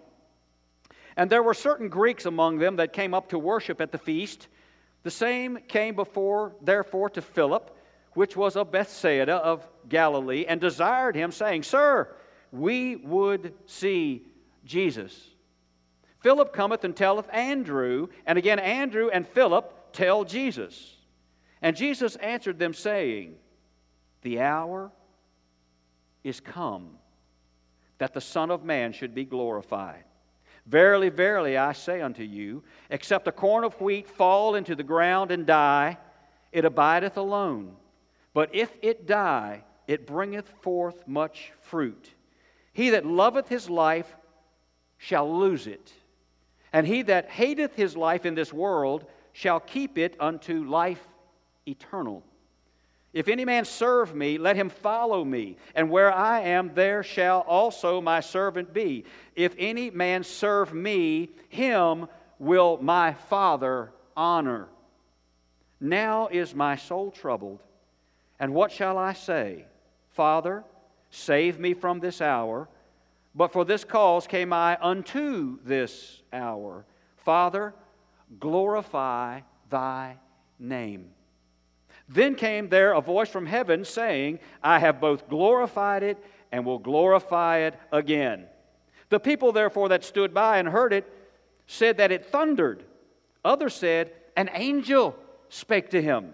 And 1.17 1.29
there 1.29 1.43
were 1.43 1.53
certain 1.53 1.89
Greeks 1.89 2.25
among 2.25 2.57
them 2.57 2.77
that 2.77 2.93
came 2.93 3.13
up 3.13 3.29
to 3.29 3.37
worship 3.37 3.81
at 3.81 3.91
the 3.91 3.97
feast. 3.97 4.47
The 5.03 5.11
same 5.11 5.59
came 5.67 5.95
before, 5.95 6.55
therefore, 6.61 7.09
to 7.11 7.21
Philip, 7.21 7.77
which 8.13 8.35
was 8.35 8.55
of 8.55 8.71
Bethsaida 8.71 9.33
of 9.33 9.67
Galilee, 9.89 10.45
and 10.47 10.59
desired 10.59 11.15
him, 11.15 11.31
saying, 11.31 11.63
Sir, 11.63 12.15
we 12.51 12.95
would 12.95 13.53
see 13.65 14.25
Jesus. 14.65 15.29
Philip 16.21 16.53
cometh 16.53 16.83
and 16.83 16.95
telleth 16.95 17.27
Andrew, 17.33 18.07
and 18.25 18.37
again 18.37 18.59
Andrew 18.59 19.09
and 19.11 19.27
Philip 19.27 19.91
tell 19.91 20.23
Jesus. 20.23 20.95
And 21.61 21.75
Jesus 21.75 22.15
answered 22.17 22.59
them, 22.59 22.73
saying, 22.73 23.35
The 24.21 24.41
hour 24.41 24.91
is 26.23 26.39
come 26.39 26.97
that 28.01 28.15
the 28.15 28.19
Son 28.19 28.49
of 28.49 28.63
Man 28.63 28.93
should 28.93 29.13
be 29.13 29.25
glorified. 29.25 30.03
Verily, 30.65 31.09
verily, 31.09 31.55
I 31.55 31.73
say 31.73 32.01
unto 32.01 32.23
you, 32.23 32.63
except 32.89 33.27
a 33.27 33.31
corn 33.31 33.63
of 33.63 33.79
wheat 33.79 34.09
fall 34.09 34.55
into 34.55 34.73
the 34.73 34.81
ground 34.81 35.29
and 35.29 35.45
die, 35.45 35.99
it 36.51 36.65
abideth 36.65 37.17
alone. 37.17 37.75
But 38.33 38.55
if 38.55 38.75
it 38.81 39.05
die, 39.05 39.63
it 39.85 40.07
bringeth 40.07 40.49
forth 40.61 41.07
much 41.07 41.51
fruit. 41.61 42.11
He 42.73 42.89
that 42.89 43.05
loveth 43.05 43.47
his 43.47 43.69
life 43.69 44.11
shall 44.97 45.37
lose 45.37 45.67
it, 45.67 45.93
and 46.73 46.87
he 46.87 47.03
that 47.03 47.29
hateth 47.29 47.75
his 47.75 47.95
life 47.95 48.25
in 48.25 48.33
this 48.33 48.51
world 48.51 49.05
shall 49.31 49.59
keep 49.59 49.99
it 49.99 50.15
unto 50.19 50.63
life 50.63 51.07
eternal. 51.67 52.23
If 53.13 53.27
any 53.27 53.43
man 53.43 53.65
serve 53.65 54.15
me, 54.15 54.37
let 54.37 54.55
him 54.55 54.69
follow 54.69 55.25
me, 55.25 55.57
and 55.75 55.89
where 55.89 56.13
I 56.13 56.41
am, 56.41 56.73
there 56.73 57.03
shall 57.03 57.41
also 57.41 57.99
my 57.99 58.21
servant 58.21 58.73
be. 58.73 59.03
If 59.35 59.53
any 59.57 59.89
man 59.89 60.23
serve 60.23 60.73
me, 60.73 61.29
him 61.49 62.07
will 62.39 62.79
my 62.81 63.13
Father 63.13 63.91
honor. 64.15 64.69
Now 65.79 66.27
is 66.27 66.55
my 66.55 66.77
soul 66.77 67.11
troubled, 67.11 67.59
and 68.39 68.53
what 68.53 68.71
shall 68.71 68.97
I 68.97 69.13
say? 69.13 69.65
Father, 70.11 70.63
save 71.09 71.59
me 71.59 71.73
from 71.73 71.99
this 71.99 72.21
hour. 72.21 72.69
But 73.33 73.53
for 73.53 73.63
this 73.63 73.83
cause 73.83 74.27
came 74.27 74.51
I 74.51 74.77
unto 74.81 75.59
this 75.63 76.21
hour. 76.33 76.85
Father, 77.17 77.73
glorify 78.39 79.41
thy 79.69 80.17
name. 80.59 81.09
Then 82.13 82.35
came 82.35 82.67
there 82.67 82.91
a 82.91 83.01
voice 83.01 83.29
from 83.29 83.45
heaven 83.45 83.85
saying, 83.85 84.39
I 84.61 84.79
have 84.79 84.99
both 84.99 85.29
glorified 85.29 86.03
it 86.03 86.23
and 86.51 86.65
will 86.65 86.79
glorify 86.79 87.59
it 87.59 87.79
again. 87.91 88.47
The 89.09 89.19
people, 89.19 89.53
therefore, 89.53 89.89
that 89.89 90.03
stood 90.03 90.33
by 90.33 90.57
and 90.57 90.67
heard 90.67 90.91
it 90.91 91.09
said 91.67 91.97
that 91.97 92.11
it 92.11 92.25
thundered. 92.25 92.83
Others 93.45 93.75
said, 93.75 94.11
An 94.35 94.49
angel 94.53 95.15
spake 95.47 95.91
to 95.91 96.01
him. 96.01 96.33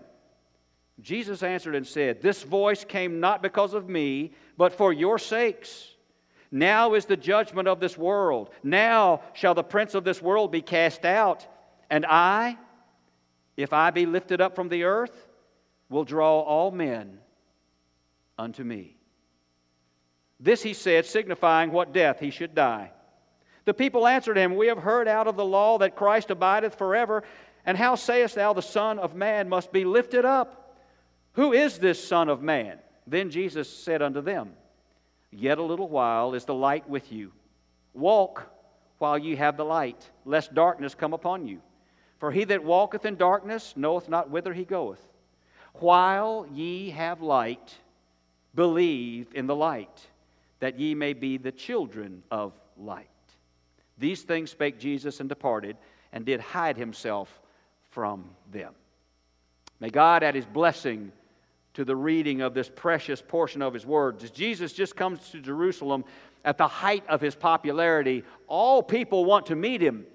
Jesus 1.00 1.44
answered 1.44 1.76
and 1.76 1.86
said, 1.86 2.24
This 2.24 2.42
voice 2.42 2.84
came 2.84 3.20
not 3.20 3.44
because 3.44 3.76
of 3.76 3.88
me, 3.88 4.32
but 4.58 4.74
for 4.74 4.92
your 4.92 5.20
sakes. 5.20 5.90
Now 6.50 6.96
is 6.96 7.06
the 7.06 7.18
judgment 7.18 7.68
of 7.68 7.80
this 7.80 7.98
world. 7.98 8.50
Now 8.64 9.22
shall 9.34 9.54
the 9.54 9.64
prince 9.64 9.94
of 9.94 10.04
this 10.04 10.24
world 10.24 10.52
be 10.52 10.62
cast 10.62 11.06
out. 11.06 11.46
And 11.90 12.04
I, 12.04 12.58
if 13.56 13.74
I 13.74 13.92
be 13.92 14.08
lifted 14.08 14.42
up 14.42 14.56
from 14.56 14.70
the 14.70 14.84
earth, 14.84 15.27
will 15.90 16.04
draw 16.04 16.40
all 16.42 16.72
men 16.72 17.20
unto 18.38 18.64
me. 18.64 18.98
This 20.40 20.62
he 20.62 20.74
said, 20.74 21.06
signifying 21.06 21.72
what 21.72 21.94
death 21.94 22.20
he 22.20 22.30
should 22.30 22.54
die. 22.54 22.92
The 23.66 23.74
people 23.74 24.08
answered 24.08 24.38
him, 24.38 24.56
We 24.56 24.68
have 24.68 24.78
heard 24.78 25.08
out 25.08 25.28
of 25.28 25.36
the 25.36 25.46
law 25.46 25.78
that 25.80 25.96
Christ 25.96 26.30
abideth 26.30 26.76
forever. 26.76 27.24
And 27.66 27.78
how 27.78 27.96
sayest 27.96 28.36
thou 28.36 28.54
the 28.54 28.62
Son 28.62 28.98
of 28.98 29.14
Man 29.14 29.50
must 29.50 29.74
be 29.74 29.84
lifted 29.84 30.24
up? 30.24 30.78
Who 31.34 31.52
is 31.52 31.78
this 31.78 32.02
Son 32.02 32.30
of 32.30 32.42
Man? 32.42 32.80
Then 33.06 33.30
Jesus 33.30 33.70
said 33.70 34.02
unto 34.02 34.22
them, 34.22 34.54
Yet 35.32 35.58
a 35.58 35.64
little 35.64 35.90
while 35.90 36.34
is 36.34 36.46
the 36.46 36.54
light 36.54 36.90
with 36.90 37.12
you. 37.12 37.34
Walk 37.94 38.50
while 39.00 39.18
ye 39.18 39.36
have 39.36 39.58
the 39.58 39.66
light, 39.66 40.10
lest 40.24 40.54
darkness 40.54 40.96
come 40.96 41.14
upon 41.14 41.46
you. 41.46 41.62
For 42.20 42.32
he 42.32 42.46
that 42.46 42.64
walketh 42.64 43.06
in 43.06 43.16
darkness 43.16 43.74
knoweth 43.76 44.08
not 44.08 44.30
whither 44.30 44.54
he 44.54 44.64
goeth. 44.64 45.02
While 45.80 46.48
ye 46.54 46.90
have 46.92 47.22
light, 47.22 47.76
believe 48.56 49.28
in 49.34 49.48
the 49.48 49.56
light, 49.56 50.08
that 50.60 50.80
ye 50.80 50.96
may 50.96 51.14
be 51.14 51.38
the 51.38 51.52
children 51.52 52.24
of 52.32 52.54
light. 52.78 53.08
These 53.98 54.24
things 54.24 54.52
spake 54.52 54.80
Jesus 54.80 55.20
and 55.20 55.30
departed, 55.30 55.78
and 56.14 56.26
did 56.26 56.40
hide 56.40 56.78
himself 56.78 57.42
from 57.92 58.26
them. 58.52 58.74
May 59.80 59.90
God 59.90 60.24
add 60.24 60.36
his 60.36 60.46
blessing 60.46 61.12
to 61.74 61.86
the 61.86 61.96
reading 61.96 62.42
of 62.42 62.54
this 62.54 62.72
precious 62.74 63.22
portion 63.22 63.62
of 63.62 63.74
his 63.74 63.86
words. 63.86 64.24
As 64.24 64.32
Jesus 64.32 64.74
just 64.74 64.96
comes 64.96 65.30
to 65.30 65.40
Jerusalem 65.40 66.06
at 66.44 66.58
the 66.58 66.68
height 66.68 67.04
of 67.08 67.22
his 67.22 67.36
popularity, 67.36 68.24
all 68.48 68.82
people 68.82 69.26
want 69.26 69.46
to 69.48 69.56
meet 69.56 69.82
him. 69.82 70.06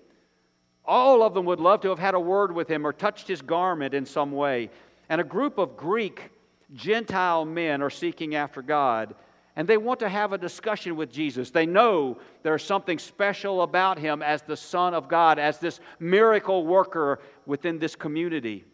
All 0.84 1.22
of 1.22 1.34
them 1.34 1.44
would 1.44 1.60
love 1.60 1.80
to 1.82 1.90
have 1.90 2.00
had 2.00 2.14
a 2.14 2.20
word 2.20 2.52
with 2.52 2.68
him 2.68 2.84
or 2.84 2.92
touched 2.92 3.28
his 3.28 3.42
garment 3.42 3.94
in 3.94 4.04
some 4.04 4.32
way. 4.32 4.70
And 5.12 5.20
a 5.20 5.24
group 5.24 5.58
of 5.58 5.76
Greek 5.76 6.30
Gentile 6.72 7.44
men 7.44 7.82
are 7.82 7.90
seeking 7.90 8.34
after 8.34 8.62
God. 8.62 9.14
And 9.56 9.68
they 9.68 9.76
want 9.76 10.00
to 10.00 10.08
have 10.08 10.32
a 10.32 10.38
discussion 10.38 10.96
with 10.96 11.12
Jesus. 11.12 11.50
They 11.50 11.66
know 11.66 12.16
there's 12.42 12.64
something 12.64 12.98
special 12.98 13.60
about 13.60 13.98
him 13.98 14.22
as 14.22 14.40
the 14.40 14.56
Son 14.56 14.94
of 14.94 15.10
God, 15.10 15.38
as 15.38 15.58
this 15.58 15.80
miracle 16.00 16.64
worker 16.64 17.20
within 17.44 17.78
this 17.78 17.94
community. 17.94 18.64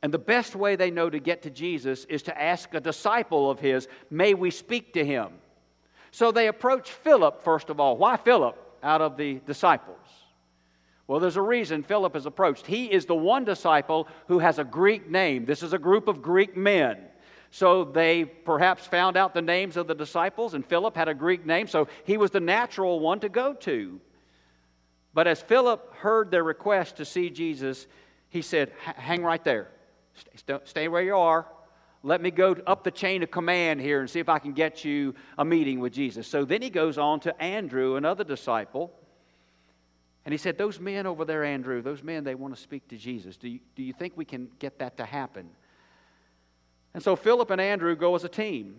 And 0.00 0.10
the 0.10 0.18
best 0.18 0.56
way 0.56 0.74
they 0.74 0.90
know 0.90 1.10
to 1.10 1.18
get 1.18 1.42
to 1.42 1.50
Jesus 1.50 2.06
is 2.06 2.22
to 2.22 2.42
ask 2.42 2.72
a 2.72 2.80
disciple 2.80 3.50
of 3.50 3.60
his, 3.60 3.88
May 4.08 4.32
we 4.32 4.50
speak 4.50 4.94
to 4.94 5.04
him? 5.04 5.34
So 6.12 6.32
they 6.32 6.48
approach 6.48 6.92
Philip, 6.92 7.42
first 7.42 7.68
of 7.68 7.78
all. 7.78 7.98
Why 7.98 8.16
Philip 8.16 8.56
out 8.82 9.02
of 9.02 9.18
the 9.18 9.34
disciples? 9.44 9.98
Well, 11.08 11.20
there's 11.20 11.36
a 11.36 11.42
reason 11.42 11.82
Philip 11.82 12.14
is 12.14 12.26
approached. 12.26 12.66
He 12.66 12.84
is 12.84 13.06
the 13.06 13.14
one 13.14 13.44
disciple 13.44 14.06
who 14.28 14.38
has 14.40 14.58
a 14.58 14.64
Greek 14.64 15.10
name. 15.10 15.46
This 15.46 15.62
is 15.62 15.72
a 15.72 15.78
group 15.78 16.06
of 16.06 16.20
Greek 16.20 16.54
men. 16.54 16.98
So 17.50 17.82
they 17.82 18.26
perhaps 18.26 18.86
found 18.86 19.16
out 19.16 19.32
the 19.32 19.40
names 19.40 19.78
of 19.78 19.86
the 19.86 19.94
disciples, 19.94 20.52
and 20.52 20.64
Philip 20.64 20.94
had 20.94 21.08
a 21.08 21.14
Greek 21.14 21.46
name, 21.46 21.66
so 21.66 21.88
he 22.04 22.18
was 22.18 22.30
the 22.30 22.40
natural 22.40 23.00
one 23.00 23.20
to 23.20 23.30
go 23.30 23.54
to. 23.54 23.98
But 25.14 25.26
as 25.26 25.40
Philip 25.40 25.94
heard 25.94 26.30
their 26.30 26.44
request 26.44 26.96
to 26.96 27.06
see 27.06 27.30
Jesus, 27.30 27.86
he 28.28 28.42
said, 28.42 28.70
Hang 28.78 29.22
right 29.22 29.42
there. 29.42 29.68
Stay 30.64 30.88
where 30.88 31.02
you 31.02 31.16
are. 31.16 31.46
Let 32.02 32.20
me 32.20 32.30
go 32.30 32.54
up 32.66 32.84
the 32.84 32.90
chain 32.90 33.22
of 33.22 33.30
command 33.30 33.80
here 33.80 34.00
and 34.00 34.10
see 34.10 34.20
if 34.20 34.28
I 34.28 34.38
can 34.38 34.52
get 34.52 34.84
you 34.84 35.14
a 35.38 35.44
meeting 35.44 35.80
with 35.80 35.94
Jesus. 35.94 36.28
So 36.28 36.44
then 36.44 36.60
he 36.60 36.68
goes 36.68 36.98
on 36.98 37.20
to 37.20 37.42
Andrew, 37.42 37.96
another 37.96 38.24
disciple. 38.24 38.92
And 40.28 40.32
he 40.34 40.36
said, 40.36 40.58
Those 40.58 40.78
men 40.78 41.06
over 41.06 41.24
there, 41.24 41.42
Andrew, 41.42 41.80
those 41.80 42.02
men, 42.02 42.22
they 42.22 42.34
want 42.34 42.54
to 42.54 42.60
speak 42.60 42.86
to 42.88 42.98
Jesus. 42.98 43.38
Do 43.38 43.48
you, 43.48 43.60
do 43.74 43.82
you 43.82 43.94
think 43.94 44.12
we 44.14 44.26
can 44.26 44.50
get 44.58 44.78
that 44.78 44.98
to 44.98 45.06
happen? 45.06 45.48
And 46.92 47.02
so 47.02 47.16
Philip 47.16 47.48
and 47.48 47.58
Andrew 47.58 47.96
go 47.96 48.14
as 48.14 48.24
a 48.24 48.28
team. 48.28 48.78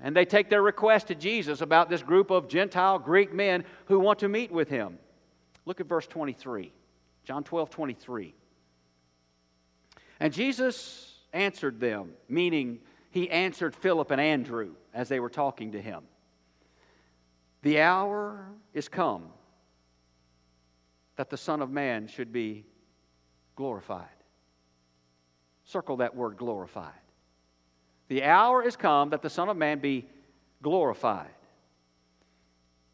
And 0.00 0.14
they 0.14 0.24
take 0.24 0.50
their 0.50 0.62
request 0.62 1.08
to 1.08 1.16
Jesus 1.16 1.62
about 1.62 1.90
this 1.90 2.00
group 2.00 2.30
of 2.30 2.46
Gentile 2.46 3.00
Greek 3.00 3.34
men 3.34 3.64
who 3.86 3.98
want 3.98 4.20
to 4.20 4.28
meet 4.28 4.52
with 4.52 4.68
him. 4.68 5.00
Look 5.66 5.80
at 5.80 5.88
verse 5.88 6.06
23. 6.06 6.72
John 7.24 7.42
12, 7.42 7.70
23. 7.70 8.32
And 10.20 10.32
Jesus 10.32 11.16
answered 11.32 11.80
them, 11.80 12.10
meaning 12.28 12.78
he 13.10 13.28
answered 13.32 13.74
Philip 13.74 14.12
and 14.12 14.20
Andrew 14.20 14.76
as 14.94 15.08
they 15.08 15.18
were 15.18 15.28
talking 15.28 15.72
to 15.72 15.82
him. 15.82 16.04
The 17.62 17.80
hour 17.80 18.46
is 18.74 18.88
come 18.88 19.32
that 21.16 21.30
the 21.30 21.36
Son 21.36 21.62
of 21.62 21.70
Man 21.70 22.06
should 22.06 22.32
be 22.32 22.64
glorified. 23.56 24.06
Circle 25.64 25.98
that 25.98 26.14
word 26.14 26.36
glorified. 26.36 26.92
The 28.08 28.24
hour 28.24 28.62
is 28.62 28.76
come 28.76 29.10
that 29.10 29.22
the 29.22 29.30
Son 29.30 29.48
of 29.48 29.56
Man 29.56 29.78
be 29.78 30.06
glorified. 30.62 31.30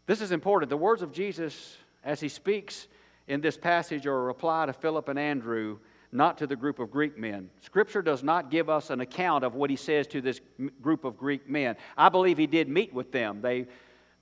This 0.07 0.21
is 0.21 0.33
important. 0.33 0.71
The 0.71 0.77
words 0.77 1.03
of 1.03 1.13
Jesus 1.13 1.77
as 2.05 2.21
he 2.21 2.29
speaks 2.29 2.89
in 3.27 3.41
this 3.41 3.57
passage 3.57 4.07
are 4.07 4.17
a 4.17 4.23
reply 4.23 4.67
to 4.67 4.73
Philip 4.73 5.09
and 5.09 5.19
Andrew, 5.19 5.79
not 6.13 6.39
to 6.39 6.47
the 6.47 6.57
group 6.57 6.79
of 6.79 6.91
Greek 6.91 7.17
men. 7.17 7.49
Scripture 7.61 8.03
does 8.03 8.23
not 8.23 8.51
give 8.51 8.69
us 8.69 8.91
an 8.91 9.01
account 9.01 9.45
of 9.45 9.55
what 9.55 9.71
he 9.71 9.77
says 9.77 10.07
to 10.09 10.21
this 10.21 10.41
group 10.83 11.05
of 11.05 11.17
Greek 11.17 11.49
men. 11.49 11.77
I 11.97 12.09
believe 12.09 12.39
he 12.39 12.49
did 12.49 12.69
meet 12.69 12.93
with 12.93 13.13
them. 13.13 13.41
They, 13.41 13.67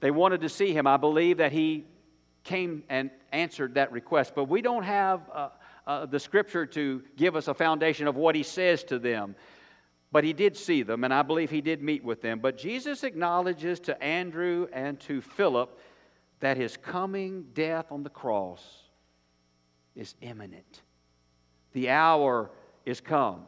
they 0.01 0.11
wanted 0.11 0.43
to 0.43 0.49
see 0.49 0.73
him. 0.73 0.87
I 0.87 0.99
believe 0.99 1.39
that 1.39 1.53
he 1.53 1.87
came 2.49 2.83
and 2.89 3.11
answered 3.31 3.75
that 3.75 3.93
request. 3.93 4.33
But 4.35 4.45
we 4.45 4.63
don't 4.63 4.83
have 4.83 5.21
uh, 5.33 5.49
uh, 5.87 6.07
the 6.07 6.19
Scripture 6.19 6.65
to 6.65 7.03
give 7.15 7.37
us 7.37 7.47
a 7.47 7.55
foundation 7.55 8.07
of 8.07 8.17
what 8.17 8.35
he 8.35 8.43
says 8.43 8.83
to 8.85 8.99
them. 8.99 9.37
But 10.11 10.25
he 10.25 10.33
did 10.33 10.57
see 10.57 10.83
them, 10.83 11.05
and 11.05 11.13
I 11.13 11.21
believe 11.21 11.51
he 11.51 11.61
did 11.61 11.83
meet 11.83 12.03
with 12.03 12.23
them. 12.23 12.39
But 12.39 12.57
Jesus 12.57 13.05
acknowledges 13.05 13.79
to 13.81 14.03
Andrew 14.03 14.67
and 14.73 14.99
to 15.01 15.21
Philip 15.21 15.79
that 16.41 16.57
his 16.57 16.79
coming 16.79 17.45
death 17.53 17.93
on 17.93 18.03
the 18.03 18.09
cross 18.09 18.65
is 19.95 20.15
imminent. 20.23 20.81
The 21.75 21.91
hour 21.91 22.51
is 22.87 23.03
come. 23.03 23.43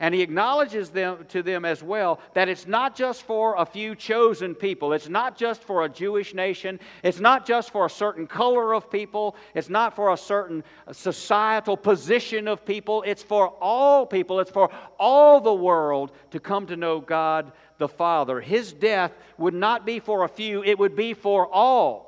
And 0.00 0.14
he 0.14 0.22
acknowledges 0.22 0.90
them 0.90 1.26
to 1.30 1.42
them 1.42 1.64
as 1.64 1.82
well 1.82 2.20
that 2.34 2.48
it's 2.48 2.68
not 2.68 2.94
just 2.94 3.24
for 3.24 3.56
a 3.56 3.66
few 3.66 3.96
chosen 3.96 4.54
people. 4.54 4.92
It's 4.92 5.08
not 5.08 5.36
just 5.36 5.62
for 5.64 5.84
a 5.84 5.88
Jewish 5.88 6.34
nation. 6.34 6.78
It's 7.02 7.18
not 7.18 7.44
just 7.44 7.70
for 7.72 7.86
a 7.86 7.90
certain 7.90 8.26
color 8.26 8.74
of 8.74 8.90
people. 8.90 9.34
It's 9.54 9.68
not 9.68 9.96
for 9.96 10.12
a 10.12 10.16
certain 10.16 10.62
societal 10.92 11.76
position 11.76 12.46
of 12.46 12.64
people. 12.64 13.02
It's 13.06 13.24
for 13.24 13.48
all 13.60 14.06
people. 14.06 14.38
It's 14.38 14.52
for 14.52 14.70
all 15.00 15.40
the 15.40 15.54
world 15.54 16.12
to 16.30 16.38
come 16.38 16.66
to 16.68 16.76
know 16.76 17.00
God 17.00 17.50
the 17.78 17.88
Father. 17.88 18.40
His 18.40 18.72
death 18.72 19.12
would 19.36 19.54
not 19.54 19.84
be 19.84 19.98
for 19.98 20.24
a 20.24 20.28
few, 20.28 20.62
it 20.62 20.78
would 20.78 20.94
be 20.94 21.14
for 21.14 21.48
all. 21.52 22.07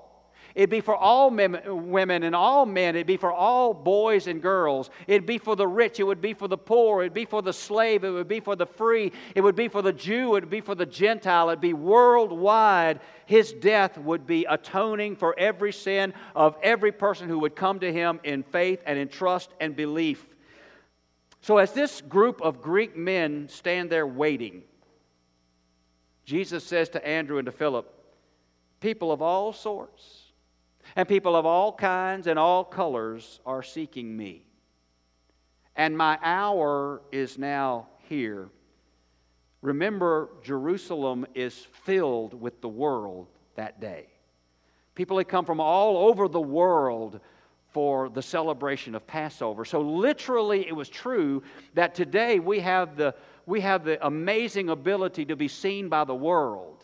It'd 0.61 0.69
be 0.69 0.83
for 0.83 0.95
all 0.95 1.31
women 1.31 2.23
and 2.23 2.37
all 2.37 2.67
men. 2.67 2.95
It'd 2.95 3.07
be 3.07 3.17
for 3.17 3.33
all 3.33 3.73
boys 3.73 4.27
and 4.27 4.43
girls. 4.43 4.91
It'd 5.07 5.25
be 5.25 5.39
for 5.39 5.57
the 5.57 5.67
rich. 5.67 5.99
It 5.99 6.03
would 6.03 6.21
be 6.21 6.35
for 6.35 6.49
the 6.49 6.59
poor. 6.59 7.01
It'd 7.01 7.15
be 7.15 7.25
for 7.25 7.41
the 7.41 7.55
slave. 7.55 8.05
It 8.05 8.11
would 8.11 8.29
be 8.29 8.41
for 8.41 8.55
the 8.55 8.67
free. 8.67 9.11
It 9.35 9.41
would 9.41 9.57
be 9.57 9.69
for 9.69 9.81
the 9.81 9.95
Jew. 9.95 10.37
It 10.37 10.43
would 10.43 10.51
be 10.51 10.61
for 10.61 10.75
the 10.75 10.85
Gentile. 10.85 11.49
It'd 11.49 11.63
be 11.63 11.73
worldwide. 11.73 13.01
His 13.25 13.55
death 13.55 13.97
would 13.97 14.27
be 14.27 14.45
atoning 14.45 15.17
for 15.17 15.35
every 15.39 15.73
sin 15.73 16.13
of 16.37 16.59
every 16.63 16.93
person 16.93 17.31
who 17.31 17.39
would 17.39 17.57
come 17.57 17.81
to 17.81 17.91
him 17.91 18.21
in 18.23 18.43
faith 18.43 18.83
and 18.85 18.99
in 18.99 19.09
trust 19.09 19.49
and 19.61 19.75
belief. 19.75 20.27
So, 21.41 21.57
as 21.57 21.73
this 21.73 22.03
group 22.03 22.43
of 22.43 22.61
Greek 22.61 22.95
men 22.95 23.49
stand 23.49 23.89
there 23.89 24.07
waiting, 24.07 24.65
Jesus 26.27 26.65
says 26.65 26.91
to 26.91 27.09
Andrew 27.09 27.39
and 27.39 27.47
to 27.47 27.53
Philip, 27.53 27.91
People 28.81 29.11
of 29.11 29.23
all 29.23 29.55
sorts, 29.55 30.20
and 30.97 31.09
people 31.09 31.37
of 31.37 31.47
all 31.47 31.73
kinds 31.73 32.27
and 32.27 32.39
all 32.39 32.65
colors 32.65 33.41
are 33.47 33.63
seeking 33.63 34.17
me. 34.17 34.45
And 35.77 35.97
my 35.97 36.19
hour 36.23 37.03
is 37.13 37.39
now 37.39 37.89
here. 38.09 38.49
Remember, 39.63 40.31
Jerusalem 40.43 41.27
is 41.35 41.67
filled 41.85 42.35
with 42.39 42.61
the 42.61 42.69
world 42.69 43.29
that 43.57 43.81
day. 43.81 44.07
People 44.95 45.19
had 45.19 45.29
come 45.29 45.45
from 45.45 45.61
all 45.61 46.09
over 46.09 46.29
the 46.29 46.41
world 46.41 47.21
for 47.73 48.09
the 48.09 48.23
celebration 48.23 48.95
of 48.95 49.07
Passover. 49.07 49.65
So, 49.65 49.81
literally, 49.81 50.67
it 50.67 50.75
was 50.75 50.89
true 50.89 51.43
that 51.75 51.95
today 51.95 52.41
we 52.41 52.61
have 52.61 52.97
the, 52.97 53.15
we 53.47 53.61
have 53.61 53.85
the 53.85 54.05
amazing 54.05 54.71
ability 54.71 55.25
to 55.27 55.37
be 55.37 55.47
seen 55.47 55.89
by 55.89 56.05
the 56.05 56.15
world. 56.15 56.80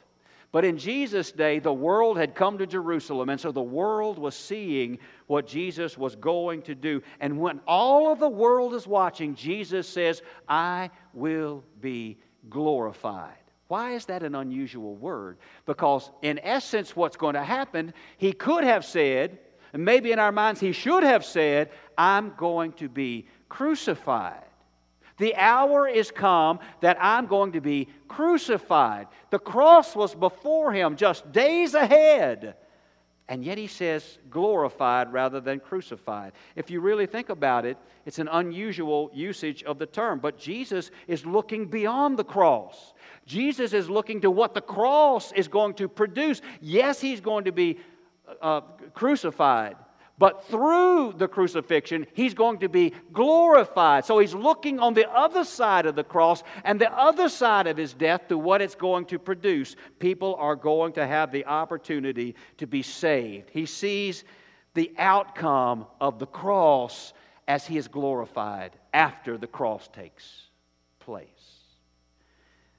But 0.53 0.65
in 0.65 0.79
Jesus' 0.79 1.33
day, 1.33 1.59
the 1.59 1.73
world 1.73 2.17
had 2.17 2.35
come 2.35 2.59
to 2.59 2.67
Jerusalem, 2.67 3.29
and 3.29 3.41
so 3.41 3.53
the 3.53 3.61
world 3.61 4.19
was 4.19 4.35
seeing 4.35 4.99
what 5.27 5.47
Jesus 5.47 5.99
was 5.99 6.17
going 6.17 6.63
to 6.63 6.75
do. 6.75 7.03
And 7.21 7.39
when 7.39 7.61
all 7.67 8.11
of 8.13 8.21
the 8.21 8.29
world 8.29 8.73
is 8.73 8.87
watching, 8.87 9.35
Jesus 9.35 9.89
says, 9.89 10.23
I 10.49 10.91
will 11.13 11.65
be 11.81 12.19
glorified. 12.49 13.37
Why 13.69 13.95
is 13.95 14.07
that 14.07 14.23
an 14.23 14.35
unusual 14.35 14.95
word? 14.95 15.39
Because, 15.67 16.11
in 16.23 16.39
essence, 16.39 16.95
what's 16.95 17.17
going 17.17 17.35
to 17.35 17.43
happen, 17.43 17.93
he 18.17 18.33
could 18.33 18.63
have 18.63 18.85
said, 18.85 19.39
and 19.73 19.85
maybe 19.85 20.13
in 20.13 20.21
our 20.21 20.33
minds 20.33 20.61
he 20.61 20.73
should 20.73 21.03
have 21.03 21.25
said, 21.25 21.71
I'm 21.99 22.33
going 22.37 22.73
to 22.75 22.89
be 22.89 23.27
crucified. 23.49 24.46
The 25.19 25.35
hour 25.35 25.89
is 25.89 26.11
come 26.11 26.59
that 26.81 26.99
I'm 27.01 27.27
going 27.27 27.53
to 27.53 27.61
be 27.61 27.89
crucified. 28.09 29.09
The 29.31 29.39
cross 29.39 29.97
was 29.97 30.15
before 30.15 30.73
him, 30.73 30.97
just 30.97 31.33
days 31.33 31.75
ahead. 31.75 32.57
And 33.29 33.45
yet 33.45 33.59
he 33.59 33.67
says 33.67 34.19
glorified 34.31 35.13
rather 35.13 35.41
than 35.41 35.59
crucified. 35.59 36.33
If 36.55 36.71
you 36.71 36.81
really 36.81 37.07
think 37.07 37.29
about 37.29 37.65
it, 37.65 37.77
it's 38.05 38.21
an 38.21 38.29
unusual 38.29 39.11
usage 39.13 39.65
of 39.65 39.81
the 39.81 39.87
term. 39.87 40.21
But 40.21 40.39
Jesus 40.39 40.93
is 41.09 41.27
looking 41.27 41.67
beyond 41.67 42.19
the 42.19 42.25
cross. 42.25 42.95
Jesus 43.27 43.73
is 43.73 43.91
looking 43.91 44.21
to 44.21 44.31
what 44.31 44.55
the 44.55 44.61
cross 44.61 45.33
is 45.33 45.49
going 45.49 45.75
to 45.75 45.89
produce. 45.89 46.41
Yes, 46.61 47.01
he's 47.01 47.21
going 47.21 47.45
to 47.45 47.53
be 47.53 47.79
uh, 48.41 48.61
crucified, 48.95 49.77
but 50.19 50.47
through 50.47 51.15
the 51.19 51.29
crucifixion, 51.29 52.07
he's 52.15 52.33
going 52.33 52.59
to 52.61 52.69
be 52.69 52.95
glorified. 53.13 54.05
So 54.07 54.19
he's 54.19 54.35
looking 54.35 54.81
on 54.81 54.95
the 54.95 55.11
other 55.11 55.45
side 55.45 55.85
of 55.85 55.95
the 55.95 56.05
cross 56.05 56.43
and 56.65 56.81
the 56.81 56.93
other 56.93 57.29
side 57.29 57.67
of 57.67 57.77
his 57.77 57.93
death 57.93 58.29
to 58.29 58.39
what 58.39 58.63
it's 58.63 58.75
going 58.75 59.05
to 59.07 59.19
produce. 59.19 59.77
People 59.99 60.35
are 60.37 60.57
going 60.57 60.95
to 60.95 61.07
have 61.07 61.33
the 61.33 61.45
opportunity 61.45 62.35
to 62.57 62.67
be 62.67 62.83
saved. 62.83 63.51
He 63.51 63.67
sees 63.67 64.25
the 64.73 64.93
outcome 64.97 65.87
of 66.01 66.19
the 66.19 66.27
cross 66.27 67.13
as 67.47 67.67
he 67.67 67.77
is 67.77 67.87
glorified 67.87 68.73
after 68.95 69.37
the 69.37 69.47
cross 69.47 69.89
takes 69.89 70.49
place. 70.99 71.29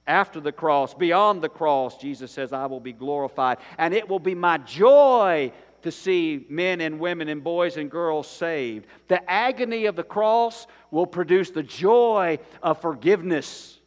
After 0.06 0.40
the 0.40 0.52
cross, 0.52 0.94
beyond 0.94 1.42
the 1.42 1.50
cross, 1.50 1.98
Jesus 1.98 2.32
says, 2.32 2.52
I 2.52 2.64
will 2.66 2.80
be 2.80 2.94
glorified, 2.94 3.58
and 3.76 3.92
it 3.92 4.08
will 4.08 4.18
be 4.18 4.34
my 4.34 4.56
joy 4.58 5.52
to 5.82 5.92
see 5.92 6.46
men 6.48 6.80
and 6.80 6.98
women 7.00 7.28
and 7.28 7.42
boys 7.42 7.76
and 7.76 7.90
girls 7.90 8.28
saved. 8.28 8.86
The 9.08 9.28
agony 9.30 9.86
of 9.86 9.96
the 9.96 10.02
cross 10.02 10.66
will 10.90 11.06
produce 11.06 11.50
the 11.50 11.62
joy 11.62 12.38
of 12.62 12.80
forgiveness. 12.80 13.78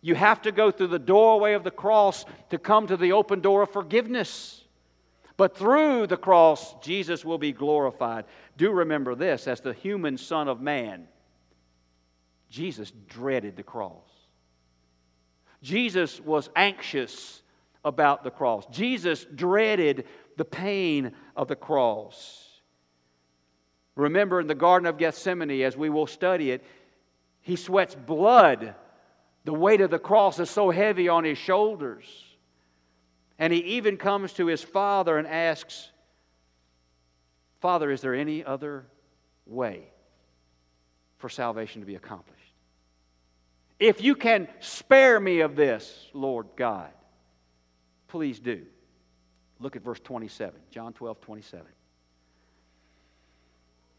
You 0.00 0.14
have 0.14 0.42
to 0.42 0.52
go 0.52 0.70
through 0.70 0.88
the 0.88 0.98
doorway 0.98 1.54
of 1.54 1.64
the 1.64 1.70
cross 1.70 2.24
to 2.50 2.58
come 2.58 2.86
to 2.86 2.96
the 2.96 3.12
open 3.12 3.40
door 3.40 3.62
of 3.62 3.70
forgiveness. 3.70 4.62
But 5.36 5.56
through 5.56 6.06
the 6.06 6.16
cross, 6.16 6.74
Jesus 6.82 7.24
will 7.24 7.38
be 7.38 7.52
glorified. 7.52 8.24
Do 8.56 8.70
remember 8.70 9.14
this 9.14 9.46
as 9.46 9.60
the 9.60 9.74
human 9.74 10.16
Son 10.16 10.48
of 10.48 10.60
Man, 10.60 11.08
Jesus 12.48 12.92
dreaded 13.08 13.56
the 13.56 13.62
cross. 13.62 14.08
Jesus 15.62 16.20
was 16.20 16.48
anxious 16.54 17.42
about 17.84 18.24
the 18.24 18.30
cross. 18.30 18.66
Jesus 18.66 19.26
dreaded 19.34 20.06
the 20.36 20.44
pain 20.44 21.12
of 21.34 21.48
the 21.48 21.56
cross. 21.56 22.60
Remember 23.94 24.40
in 24.40 24.46
the 24.46 24.54
Garden 24.54 24.86
of 24.86 24.98
Gethsemane, 24.98 25.62
as 25.62 25.76
we 25.76 25.88
will 25.88 26.06
study 26.06 26.50
it, 26.50 26.62
he 27.40 27.56
sweats 27.56 27.94
blood. 27.94 28.74
The 29.44 29.54
weight 29.54 29.80
of 29.80 29.90
the 29.90 29.98
cross 29.98 30.38
is 30.38 30.50
so 30.50 30.70
heavy 30.70 31.08
on 31.08 31.24
his 31.24 31.38
shoulders. 31.38 32.04
And 33.38 33.52
he 33.52 33.60
even 33.60 33.96
comes 33.96 34.32
to 34.34 34.46
his 34.46 34.62
father 34.62 35.16
and 35.18 35.26
asks, 35.26 35.90
Father, 37.60 37.90
is 37.90 38.00
there 38.00 38.14
any 38.14 38.44
other 38.44 38.86
way 39.46 39.88
for 41.18 41.28
salvation 41.28 41.80
to 41.80 41.86
be 41.86 41.94
accomplished? 41.94 42.36
If 43.78 44.02
you 44.02 44.14
can 44.14 44.48
spare 44.60 45.20
me 45.20 45.40
of 45.40 45.56
this, 45.56 46.08
Lord 46.12 46.46
God, 46.56 46.90
please 48.08 48.38
do. 48.38 48.66
Look 49.60 49.76
at 49.76 49.82
verse 49.82 50.00
27, 50.00 50.58
John 50.70 50.92
12, 50.92 51.20
27. 51.20 51.66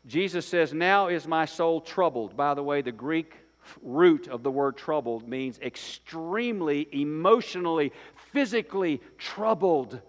Jesus 0.05 0.45
says, 0.45 0.73
Now 0.73 1.07
is 1.07 1.27
my 1.27 1.45
soul 1.45 1.81
troubled. 1.81 2.37
By 2.37 2.53
the 2.53 2.63
way, 2.63 2.81
the 2.81 2.91
Greek 2.91 3.35
root 3.81 4.27
of 4.27 4.43
the 4.43 4.51
word 4.51 4.77
troubled 4.77 5.27
means 5.27 5.59
extremely 5.59 6.87
emotionally, 6.91 7.91
physically 8.31 9.01
troubled. 9.17 9.99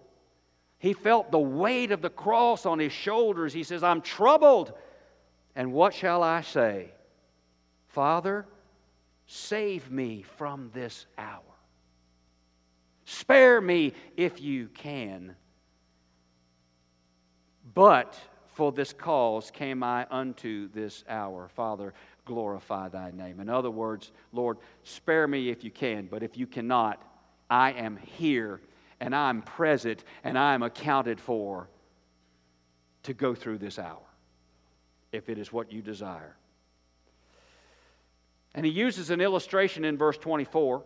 He 0.77 0.93
felt 0.93 1.31
the 1.31 1.39
weight 1.39 1.91
of 1.91 2.01
the 2.01 2.09
cross 2.09 2.65
on 2.65 2.79
his 2.79 2.93
shoulders. 2.93 3.51
He 3.51 3.63
says, 3.63 3.83
I'm 3.83 4.01
troubled. 4.01 4.73
And 5.55 5.73
what 5.73 5.93
shall 5.93 6.23
I 6.23 6.41
say? 6.41 6.91
Father, 7.89 8.45
save 9.25 9.91
me 9.91 10.23
from 10.37 10.71
this 10.73 11.05
hour. 11.17 11.41
Spare 13.09 13.59
me 13.59 13.93
if 14.17 14.39
you 14.39 14.67
can. 14.67 15.35
But 17.73 18.15
for 18.53 18.71
this 18.71 18.93
cause 18.93 19.49
came 19.49 19.81
I 19.81 20.05
unto 20.11 20.69
this 20.69 21.03
hour. 21.09 21.47
Father, 21.47 21.95
glorify 22.25 22.87
thy 22.89 23.09
name. 23.09 23.39
In 23.39 23.49
other 23.49 23.71
words, 23.71 24.11
Lord, 24.31 24.57
spare 24.83 25.27
me 25.27 25.49
if 25.49 25.63
you 25.63 25.71
can, 25.71 26.05
but 26.05 26.21
if 26.21 26.37
you 26.37 26.45
cannot, 26.45 27.01
I 27.49 27.71
am 27.71 27.97
here 27.97 28.61
and 28.99 29.15
I'm 29.15 29.41
present 29.41 30.03
and 30.23 30.37
I'm 30.37 30.61
accounted 30.61 31.19
for 31.19 31.67
to 33.01 33.15
go 33.15 33.33
through 33.33 33.57
this 33.57 33.79
hour, 33.79 34.05
if 35.11 35.29
it 35.29 35.39
is 35.39 35.51
what 35.51 35.71
you 35.71 35.81
desire. 35.81 36.35
And 38.53 38.67
he 38.67 38.71
uses 38.71 39.09
an 39.09 39.19
illustration 39.19 39.83
in 39.83 39.97
verse 39.97 40.19
24. 40.19 40.83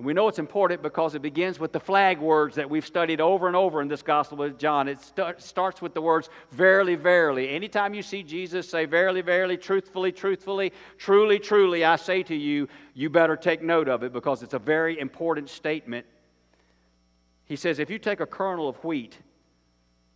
And 0.00 0.06
we 0.06 0.14
know 0.14 0.28
it's 0.28 0.38
important 0.38 0.80
because 0.80 1.14
it 1.14 1.20
begins 1.20 1.60
with 1.60 1.72
the 1.72 1.78
flag 1.78 2.20
words 2.20 2.56
that 2.56 2.70
we've 2.70 2.86
studied 2.86 3.20
over 3.20 3.48
and 3.48 3.54
over 3.54 3.82
in 3.82 3.88
this 3.88 4.00
Gospel 4.00 4.42
of 4.42 4.56
John. 4.56 4.88
It 4.88 4.98
st- 4.98 5.42
starts 5.42 5.82
with 5.82 5.92
the 5.92 6.00
words, 6.00 6.30
verily, 6.52 6.94
verily. 6.94 7.50
Anytime 7.50 7.92
you 7.92 8.00
see 8.00 8.22
Jesus 8.22 8.66
say, 8.66 8.86
verily, 8.86 9.20
verily, 9.20 9.58
truthfully, 9.58 10.10
truthfully, 10.10 10.72
truly, 10.96 11.38
truly, 11.38 11.84
I 11.84 11.96
say 11.96 12.22
to 12.22 12.34
you, 12.34 12.66
you 12.94 13.10
better 13.10 13.36
take 13.36 13.60
note 13.60 13.88
of 13.88 14.02
it 14.02 14.14
because 14.14 14.42
it's 14.42 14.54
a 14.54 14.58
very 14.58 14.98
important 14.98 15.50
statement. 15.50 16.06
He 17.44 17.56
says, 17.56 17.78
if 17.78 17.90
you 17.90 17.98
take 17.98 18.20
a 18.20 18.26
kernel 18.26 18.70
of 18.70 18.82
wheat, 18.82 19.18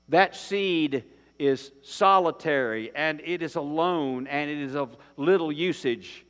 that 0.08 0.34
seed 0.34 1.04
is 1.38 1.72
solitary 1.82 2.90
and 2.96 3.20
it 3.22 3.42
is 3.42 3.56
alone 3.56 4.28
and 4.28 4.50
it 4.50 4.62
is 4.62 4.76
of 4.76 4.96
little 5.18 5.52
usage. 5.52 6.24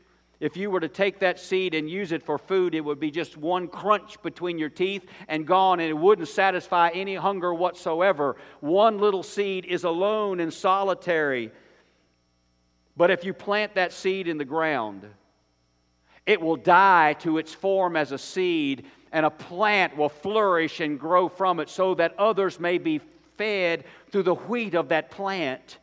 If 0.45 0.59
you 0.59 0.71
were 0.71 0.81
to 0.81 0.91
take 0.91 1.21
that 1.21 1.41
seed 1.41 1.75
and 1.75 1.89
use 1.89 2.13
it 2.13 2.23
for 2.23 2.37
food, 2.37 2.75
it 2.75 2.83
would 2.83 3.01
be 3.01 3.11
just 3.11 3.39
one 3.39 3.67
crunch 3.67 4.21
between 4.21 4.59
your 4.59 4.69
teeth 4.69 5.07
and 5.27 5.47
gone, 5.47 5.81
and 5.81 5.89
it 5.89 5.97
wouldn't 5.97 6.29
satisfy 6.29 6.91
any 6.91 7.15
hunger 7.15 7.55
whatsoever. 7.55 8.37
One 8.61 8.99
little 8.99 9.23
seed 9.23 9.65
is 9.65 9.85
alone 9.85 10.41
and 10.41 10.53
solitary. 10.53 11.51
But 12.95 13.11
if 13.11 13.25
you 13.25 13.33
plant 13.33 13.77
that 13.77 13.95
seed 13.95 14.29
in 14.29 14.37
the 14.37 14.45
ground, 14.45 15.09
it 16.27 16.43
will 16.43 16.57
die 16.57 17.15
to 17.21 17.39
its 17.39 17.55
form 17.55 17.97
as 17.97 18.13
a 18.13 18.19
seed, 18.19 18.85
and 19.13 19.25
a 19.25 19.31
plant 19.31 19.97
will 19.97 20.11
flourish 20.11 20.81
and 20.81 21.01
grow 21.01 21.27
from 21.27 21.59
it 21.59 21.71
so 21.71 21.95
that 21.95 22.19
others 22.19 22.61
may 22.61 22.77
be 22.77 23.01
fed 23.39 23.85
through 24.11 24.25
the 24.25 24.35
wheat 24.35 24.75
of 24.75 24.91
that 24.91 25.11
plant. 25.11 25.79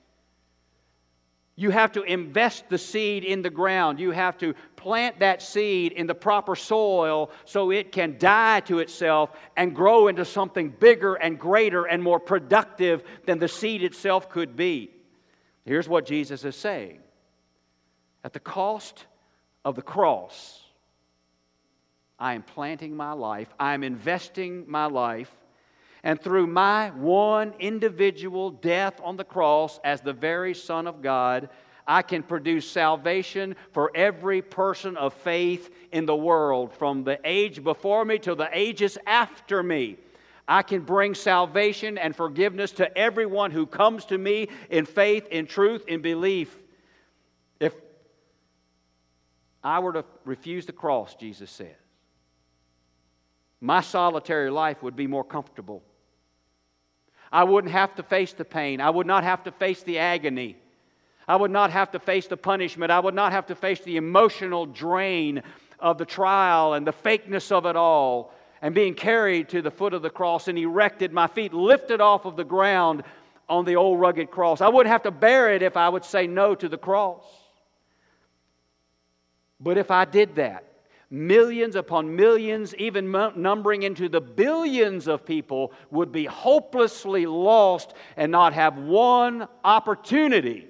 You 1.62 1.70
have 1.70 1.92
to 1.92 2.02
invest 2.02 2.70
the 2.70 2.80
seed 2.80 3.24
in 3.24 3.44
the 3.44 3.52
ground. 3.52 4.00
You 4.00 4.10
have 4.10 4.36
to 4.40 4.56
plant 4.76 5.20
that 5.20 5.44
seed 5.44 5.92
in 5.92 6.08
the 6.08 6.16
proper 6.16 6.56
soil 6.56 7.30
so 7.46 7.70
it 7.70 7.92
can 7.92 8.18
die 8.18 8.62
to 8.62 8.80
itself 8.80 9.30
and 9.56 9.76
grow 9.76 10.08
into 10.08 10.26
something 10.26 10.72
bigger 10.72 11.14
and 11.14 11.38
greater 11.38 11.86
and 11.86 12.02
more 12.02 12.20
productive 12.20 13.04
than 13.28 13.38
the 13.38 13.48
seed 13.48 13.84
itself 13.84 14.28
could 14.28 14.56
be. 14.56 14.90
Here's 15.64 15.88
what 15.88 16.08
Jesus 16.08 16.44
is 16.46 16.56
saying 16.56 16.98
At 18.24 18.34
the 18.34 18.40
cost 18.40 19.06
of 19.64 19.76
the 19.76 19.84
cross, 19.84 20.64
I 22.18 22.34
am 22.34 22.42
planting 22.42 22.96
my 22.96 23.12
life, 23.12 23.54
I 23.60 23.76
am 23.76 23.84
investing 23.84 24.66
my 24.68 24.88
life 24.88 25.32
and 26.04 26.20
through 26.20 26.48
my 26.48 26.90
one 26.90 27.54
individual 27.60 28.50
death 28.50 29.00
on 29.04 29.18
the 29.18 29.24
cross 29.24 29.80
as 29.84 30.02
the 30.02 30.14
very 30.14 30.54
Son 30.54 30.88
of 30.88 31.02
God, 31.02 31.50
I 31.86 32.02
can 32.02 32.24
produce 32.24 32.70
salvation 32.70 33.56
for 33.72 33.92
every 33.96 34.42
person 34.42 34.98
of 34.98 35.14
faith 35.14 35.70
in 35.92 36.06
the 36.06 36.16
world, 36.16 36.74
from 36.74 37.04
the 37.04 37.20
age 37.24 37.64
before 37.64 38.06
me 38.06 38.18
to 38.20 38.36
the 38.36 38.50
ages 38.54 38.98
after 39.06 39.62
me. 39.62 39.98
I 40.48 40.64
can 40.64 40.82
bring 40.82 41.14
salvation 41.16 41.98
and 41.98 42.16
forgiveness 42.16 42.72
to 42.74 42.98
everyone 42.98 43.52
who 43.52 43.66
comes 43.66 44.06
to 44.06 44.18
me 44.18 44.50
in 44.70 44.86
faith, 44.86 45.28
in 45.28 45.46
truth, 45.46 45.86
in 45.88 46.02
belief. 46.02 46.58
If 47.60 47.74
I 49.64 49.80
were 49.80 49.94
to 49.94 50.06
refuse 50.26 50.66
the 50.66 50.74
cross, 50.74 51.16
Jesus 51.16 51.52
says, 51.52 51.76
my 53.60 53.82
solitary 53.82 54.50
life 54.50 54.82
would 54.82 54.96
be 54.96 55.06
more 55.08 55.24
comfortable. 55.24 55.84
I 57.32 57.44
wouldn't 57.44 57.72
have 57.72 57.96
to 57.96 58.04
face 58.04 58.34
the 58.34 58.46
pain. 58.46 58.82
I 58.82 58.90
would 58.90 59.08
not 59.08 59.24
have 59.24 59.44
to 59.46 59.52
face 59.52 59.84
the 59.84 60.00
agony. 60.00 60.58
I 61.28 61.36
would 61.36 61.52
not 61.52 61.72
have 61.72 61.92
to 61.92 62.00
face 62.00 62.28
the 62.28 62.38
punishment. 62.38 62.92
I 62.92 63.00
would 63.00 63.14
not 63.14 63.32
have 63.32 63.48
to 63.48 63.56
face 63.56 63.80
the 63.82 63.98
emotional 63.98 64.66
drain 64.66 65.44
of 65.80 65.98
the 65.98 66.06
trial 66.06 66.74
and 66.74 66.86
the 66.86 66.92
fakeness 66.94 67.52
of 67.52 67.66
it 67.66 67.76
all 67.76 68.34
and 68.62 68.76
being 68.76 68.94
carried 68.94 69.50
to 69.50 69.62
the 69.62 69.72
foot 69.72 69.94
of 69.94 70.02
the 70.02 70.10
cross 70.10 70.48
and 70.48 70.58
erected, 70.58 71.12
my 71.12 71.28
feet 71.28 71.54
lifted 71.54 72.00
off 72.00 72.26
of 72.26 72.36
the 72.36 72.44
ground 72.44 73.04
on 73.50 73.66
the 73.66 73.76
old 73.76 74.00
rugged 74.00 74.30
cross. 74.30 74.62
I 74.62 74.70
wouldn't 74.70 74.92
have 74.92 75.04
to 75.04 75.12
bear 75.12 75.54
it 75.54 75.62
if 75.62 75.76
I 75.76 75.90
would 75.90 76.06
say 76.06 76.28
no 76.28 76.54
to 76.56 76.70
the 76.70 76.78
cross. 76.78 77.24
But 79.60 79.78
if 79.78 79.92
I 79.92 80.06
did 80.06 80.36
that, 80.36 80.71
millions 81.12 81.76
upon 81.76 82.16
millions, 82.16 82.74
even 82.76 83.12
numbering 83.12 83.84
into 83.84 84.08
the 84.08 84.22
billions 84.22 85.08
of 85.08 85.26
people, 85.26 85.74
would 85.92 86.12
be 86.12 86.26
hopelessly 86.26 87.26
lost 87.26 87.94
and 88.16 88.32
not 88.32 88.54
have 88.54 88.78
one 88.78 89.48
opportunity 89.64 90.68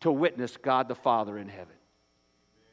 to 0.00 0.10
witness 0.10 0.56
God 0.56 0.88
the 0.88 0.96
Father 0.96 1.38
in 1.38 1.48
heaven. 1.48 1.74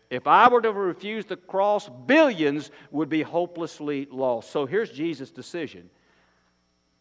If 0.10 0.28
I 0.28 0.47
were 0.49 0.62
to 0.62 0.71
refuse 0.71 1.25
the 1.25 1.38
cross, 1.38 1.89
billions 2.08 2.71
would 2.91 3.10
be 3.10 3.21
hopelessly 3.21 4.08
lost. 4.12 4.51
So 4.51 4.65
here's 4.65 4.91
Jesus' 4.91 5.32
decision 5.32 5.89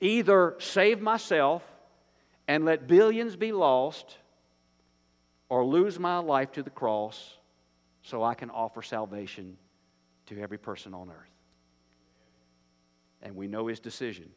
either 0.01 0.57
save 0.59 1.01
myself 1.01 1.63
and 2.47 2.67
let 2.67 2.87
billions 2.87 3.37
be 3.37 3.53
lost, 3.53 4.19
or 5.49 5.65
lose 5.65 5.99
my 5.99 6.19
life 6.19 6.53
to 6.53 6.63
the 6.63 6.71
cross 6.71 7.39
so 8.05 8.23
I 8.23 8.35
can 8.35 8.51
offer 8.51 8.83
salvation 8.83 9.57
to 10.27 10.41
every 10.41 10.59
person 10.59 10.95
on 10.95 11.09
earth. 11.09 11.31
And 13.23 13.35
we 13.35 13.49
know 13.49 13.67
his 13.67 13.81
decision. 13.81 14.31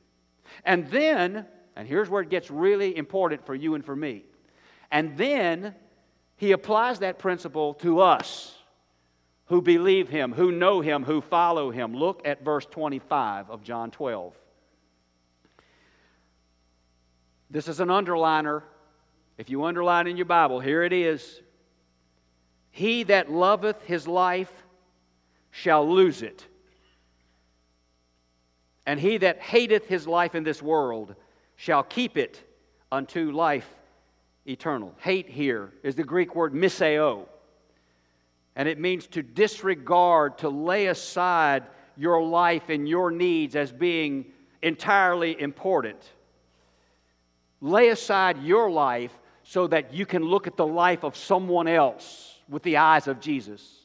And 0.64 0.88
then, 0.88 1.46
and 1.76 1.88
here's 1.88 2.10
where 2.10 2.22
it 2.22 2.30
gets 2.30 2.50
really 2.50 2.96
important 2.96 3.46
for 3.46 3.54
you 3.54 3.76
and 3.76 3.86
for 3.86 3.96
me. 3.96 4.24
And 4.90 5.18
then 5.18 5.76
he 6.38 6.54
applies 6.54 7.00
that 7.00 7.20
principle 7.20 7.74
to 7.76 8.00
us 8.00 8.56
who 9.48 9.62
believe 9.62 10.08
him, 10.08 10.32
who 10.32 10.52
know 10.52 10.80
him, 10.80 11.04
who 11.04 11.20
follow 11.20 11.70
him. 11.70 11.94
Look 11.94 12.26
at 12.26 12.44
verse 12.44 12.66
25 12.66 13.50
of 13.50 13.64
John 13.64 13.92
12. 13.92 14.34
This 17.50 17.68
is 17.68 17.82
an 17.82 17.90
underliner. 17.90 18.64
If 19.38 19.50
you 19.50 19.66
underline 19.66 20.08
in 20.08 20.16
your 20.16 20.26
Bible, 20.26 20.62
here 20.62 20.84
it 20.84 20.94
is. 20.94 21.42
He 22.78 23.02
that 23.06 23.32
loveth 23.32 23.82
his 23.86 24.08
life 24.08 24.54
shall 25.50 25.90
lose 25.90 26.22
it. 26.22 26.46
And 28.86 29.00
he 29.00 29.18
that 29.18 29.40
hateth 29.40 29.88
his 29.88 30.06
life 30.06 30.36
in 30.36 30.44
this 30.44 30.62
world 30.62 31.16
shall 31.56 31.82
keep 31.82 32.20
it 32.20 32.40
unto 32.92 33.32
life 33.32 33.68
eternal. 34.46 34.94
Hate 35.00 35.28
here 35.28 35.74
is 35.82 35.96
the 35.96 36.04
Greek 36.04 36.36
word 36.36 36.54
miseo, 36.54 37.26
and 38.56 38.70
it 38.70 38.78
means 38.78 39.08
to 39.08 39.24
disregard, 39.24 40.38
to 40.38 40.50
lay 40.50 40.86
aside 40.86 41.64
your 41.98 42.22
life 42.22 42.70
and 42.70 42.88
your 42.88 43.10
needs 43.10 43.56
as 43.56 43.72
being 43.72 44.24
entirely 44.62 45.42
important. 45.42 46.12
Lay 47.60 47.90
aside 47.90 48.44
your 48.44 48.70
life 48.70 49.18
so 49.42 49.66
that 49.66 49.96
you 49.96 50.06
can 50.06 50.22
look 50.22 50.46
at 50.46 50.58
the 50.58 50.68
life 50.68 51.04
of 51.04 51.18
someone 51.18 51.68
else 51.68 52.37
with 52.50 52.64
the 52.64 52.78
eyes 52.78 53.08
of 53.08 53.20
Jesus. 53.20 53.82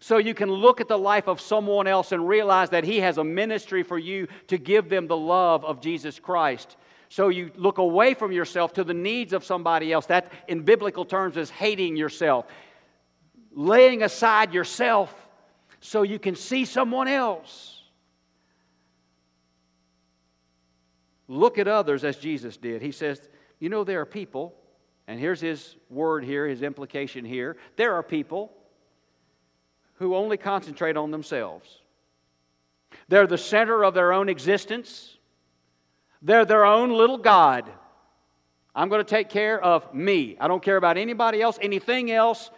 So 0.00 0.18
you 0.18 0.34
can 0.34 0.50
look 0.50 0.80
at 0.80 0.88
the 0.88 0.98
life 0.98 1.26
of 1.26 1.40
someone 1.40 1.86
else 1.86 2.12
and 2.12 2.28
realize 2.28 2.70
that 2.70 2.84
He 2.84 3.00
has 3.00 3.18
a 3.18 3.24
ministry 3.24 3.82
for 3.82 3.98
you 3.98 4.28
to 4.46 4.58
give 4.58 4.88
them 4.88 5.08
the 5.08 5.16
love 5.16 5.64
of 5.64 5.80
Jesus 5.80 6.18
Christ. 6.20 6.76
So 7.08 7.28
you 7.28 7.50
look 7.56 7.78
away 7.78 8.14
from 8.14 8.32
yourself 8.32 8.74
to 8.74 8.84
the 8.84 8.94
needs 8.94 9.32
of 9.32 9.44
somebody 9.44 9.92
else. 9.92 10.06
That, 10.06 10.30
in 10.46 10.62
biblical 10.62 11.04
terms, 11.04 11.36
is 11.36 11.50
hating 11.50 11.96
yourself, 11.96 12.46
laying 13.52 14.02
aside 14.02 14.52
yourself 14.52 15.14
so 15.80 16.02
you 16.02 16.18
can 16.18 16.36
see 16.36 16.64
someone 16.64 17.08
else. 17.08 17.82
Look 21.28 21.58
at 21.58 21.68
others 21.68 22.04
as 22.04 22.16
Jesus 22.16 22.56
did. 22.56 22.82
He 22.82 22.92
says, 22.92 23.28
You 23.58 23.68
know, 23.68 23.84
there 23.84 24.00
are 24.00 24.06
people 24.06 24.54
and 25.08 25.18
here's 25.18 25.40
his 25.40 25.74
word 25.88 26.22
here, 26.22 26.46
his 26.46 26.60
implication 26.60 27.24
here. 27.24 27.56
There 27.76 27.94
are 27.94 28.02
people 28.02 28.52
who 29.94 30.14
only 30.14 30.36
concentrate 30.36 30.98
on 30.98 31.10
themselves. 31.10 31.80
They're 33.08 33.26
the 33.26 33.38
center 33.38 33.84
of 33.84 33.94
their 33.94 34.12
own 34.12 34.28
existence. 34.28 35.16
They're 36.20 36.44
their 36.44 36.66
own 36.66 36.90
little 36.90 37.16
God. 37.16 37.70
I'm 38.74 38.90
going 38.90 39.02
to 39.02 39.08
take 39.08 39.30
care 39.30 39.58
of 39.58 39.92
me. 39.94 40.36
I 40.38 40.46
don't 40.46 40.62
care 40.62 40.76
about 40.76 40.98
anybody 40.98 41.40
else, 41.40 41.58
anything 41.62 42.10
else. 42.10 42.50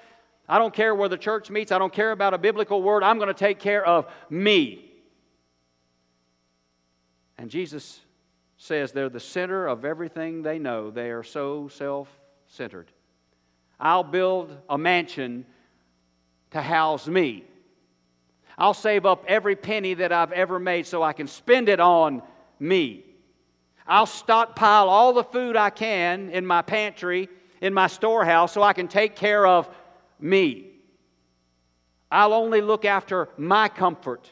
I 0.49 0.59
don't 0.59 0.75
care 0.75 0.93
where 0.93 1.09
the 1.09 1.17
church 1.17 1.51
meets. 1.51 1.71
I 1.71 1.79
don't 1.79 1.93
care 1.93 2.11
about 2.11 2.35
a 2.35 2.39
biblical 2.39 2.83
word. 2.83 3.05
I'm 3.05 3.19
going 3.19 3.29
to 3.29 3.35
take 3.35 3.61
care 3.61 3.87
of 3.87 4.07
me. 4.29 4.91
And 7.39 7.49
Jesus 7.49 8.01
says 8.57 8.91
they're 8.91 9.09
the 9.09 9.21
center 9.21 9.69
of 9.69 9.85
everything 9.85 10.43
they 10.43 10.59
know. 10.59 10.91
They 10.91 11.11
are 11.11 11.23
so 11.23 11.69
self 11.69 12.09
centered. 12.51 12.91
I'll 13.79 14.05
build 14.05 14.55
a 14.69 14.77
mansion 14.77 15.47
to 16.51 16.61
house 16.61 17.07
me. 17.07 17.45
I'll 18.59 18.75
save 18.75 19.07
up 19.07 19.25
every 19.27 19.57
penny 19.57 19.95
that 19.95 20.13
I've 20.13 20.33
ever 20.33 20.59
made 20.59 20.87
so 20.87 21.03
I 21.03 21.15
can 21.15 21.29
spend 21.29 21.69
it 21.69 21.81
on 21.81 22.23
me. 22.59 23.05
I'll 23.87 24.07
stockpile 24.07 24.89
all 24.89 25.13
the 25.13 25.25
food 25.25 25.57
I 25.57 25.71
can 25.71 26.31
in 26.31 26.45
my 26.45 26.61
pantry, 26.61 27.29
in 27.61 27.73
my 27.73 27.87
storehouse, 27.87 28.53
so 28.53 28.63
I 28.63 28.73
can 28.73 28.89
take 28.89 29.17
care 29.17 29.47
of 29.47 29.69
me. 30.19 30.67
I'll 32.11 32.35
only 32.35 32.61
look 32.61 32.85
after 32.85 33.29
my 33.37 33.69
comfort. 33.69 34.31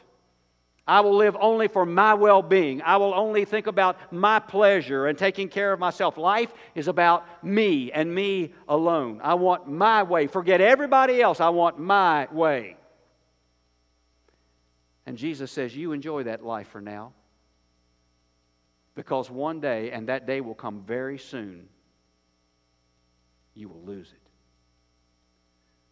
I 0.89 1.01
will 1.01 1.15
live 1.15 1.37
only 1.39 1.67
for 1.67 1.85
my 1.85 2.15
well 2.15 2.41
being. 2.41 2.81
I 2.81 2.97
will 2.97 3.13
only 3.13 3.45
think 3.45 3.67
about 3.67 4.11
my 4.11 4.39
pleasure 4.39 5.05
and 5.05 5.15
taking 5.15 5.47
care 5.47 5.71
of 5.71 5.79
myself. 5.79 6.17
Life 6.17 6.51
is 6.73 6.87
about 6.87 7.27
me 7.43 7.91
and 7.91 8.13
me 8.13 8.55
alone. 8.67 9.21
I 9.23 9.35
want 9.35 9.69
my 9.69 10.01
way. 10.01 10.25
Forget 10.25 10.61
everybody 10.61 11.21
else. 11.21 11.39
I 11.39 11.49
want 11.49 11.77
my 11.77 12.27
way. 12.31 12.75
And 15.05 15.15
Jesus 15.15 15.51
says, 15.51 15.75
You 15.75 15.91
enjoy 15.91 16.23
that 16.23 16.43
life 16.43 16.69
for 16.69 16.81
now. 16.81 17.13
Because 18.95 19.29
one 19.29 19.59
day, 19.59 19.91
and 19.91 20.09
that 20.09 20.25
day 20.25 20.41
will 20.41 20.55
come 20.55 20.81
very 20.81 21.19
soon, 21.19 21.69
you 23.53 23.69
will 23.69 23.83
lose 23.83 24.11
it. 24.11 24.29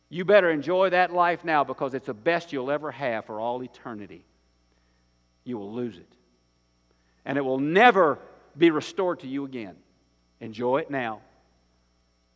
You 0.10 0.25
better 0.25 0.49
enjoy 0.49 0.89
that 0.89 1.13
life 1.13 1.45
now 1.45 1.63
because 1.63 1.93
it's 1.93 2.07
the 2.07 2.15
best 2.15 2.51
you'll 2.51 2.71
ever 2.71 2.89
have 2.89 3.25
for 3.25 3.39
all 3.39 3.63
eternity. 3.63 4.25
You 5.47 5.57
will 5.57 5.73
lose 5.73 5.97
it. 5.97 6.13
And 7.23 7.38
it 7.38 7.41
will 7.41 7.60
never 7.60 8.19
be 8.57 8.69
restored 8.69 9.21
to 9.21 9.27
you 9.27 9.45
again. 9.45 9.75
Enjoy 10.41 10.79
it 10.79 10.91
now 10.91 11.21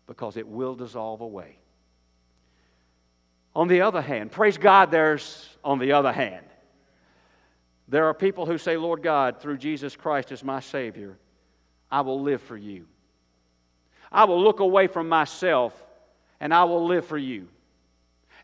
because 0.07 0.37
it 0.37 0.47
will 0.47 0.75
dissolve 0.75 1.19
away. 1.19 1.57
On 3.53 3.67
the 3.67 3.81
other 3.81 4.01
hand, 4.01 4.31
praise 4.31 4.57
God, 4.57 4.91
there's 4.91 5.49
on 5.61 5.77
the 5.77 5.91
other 5.91 6.13
hand. 6.13 6.45
There 7.89 8.05
are 8.05 8.13
people 8.13 8.45
who 8.45 8.57
say, 8.57 8.77
Lord 8.77 9.03
God, 9.03 9.41
through 9.41 9.57
Jesus 9.57 9.97
Christ 9.97 10.31
as 10.31 10.41
my 10.41 10.61
Savior, 10.61 11.17
I 11.91 12.01
will 12.01 12.21
live 12.21 12.41
for 12.41 12.55
you. 12.55 12.85
I 14.09 14.23
will 14.23 14.41
look 14.41 14.61
away 14.61 14.87
from 14.87 15.09
myself 15.09 15.73
and 16.39 16.53
I 16.53 16.63
will 16.63 16.85
live 16.85 17.05
for 17.05 17.17
you. 17.17 17.49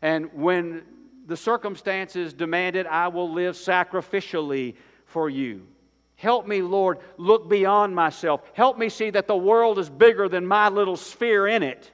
And 0.02 0.34
when 0.34 0.82
the 1.28 1.36
circumstances 1.36 2.32
demand 2.32 2.74
it, 2.74 2.86
I 2.86 3.08
will 3.08 3.30
live 3.30 3.54
sacrificially 3.54 4.74
for 5.04 5.28
you. 5.28 5.66
Help 6.16 6.48
me, 6.48 6.62
Lord, 6.62 6.98
look 7.18 7.48
beyond 7.48 7.94
myself. 7.94 8.40
Help 8.54 8.78
me 8.78 8.88
see 8.88 9.10
that 9.10 9.28
the 9.28 9.36
world 9.36 9.78
is 9.78 9.88
bigger 9.88 10.28
than 10.28 10.44
my 10.44 10.68
little 10.68 10.96
sphere 10.96 11.46
in 11.46 11.62
it. 11.62 11.92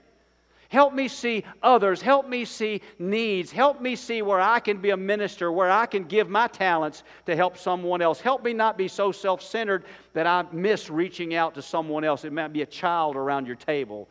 Help 0.69 0.95
me 0.95 1.09
see 1.09 1.45
others. 1.63 2.01
Help 2.01 2.29
me 2.29 2.45
see 2.45 2.81
needs. 2.99 3.53
Help 3.53 3.81
me 3.81 3.97
see 3.97 4.23
where 4.23 4.41
I 4.41 4.61
can 4.61 4.79
be 4.79 4.91
a 4.91 4.97
minister, 4.97 5.53
where 5.53 5.71
I 5.71 5.87
can 5.87 6.05
give 6.05 6.29
my 6.29 6.47
talents 6.47 7.03
to 7.27 7.37
help 7.37 7.59
someone 7.59 8.01
else. 8.01 8.21
Help 8.21 8.45
me 8.45 8.53
not 8.53 8.79
be 8.79 8.89
so 8.89 9.13
self 9.13 9.43
centered 9.43 9.85
that 10.15 10.27
I 10.27 10.45
miss 10.53 10.91
reaching 10.91 11.35
out 11.35 11.55
to 11.55 11.63
someone 11.63 12.03
else. 12.03 12.25
It 12.25 12.33
might 12.33 12.53
be 12.53 12.63
a 12.63 12.67
child 12.67 13.15
around 13.15 13.47
your 13.47 13.57
table. 13.57 14.09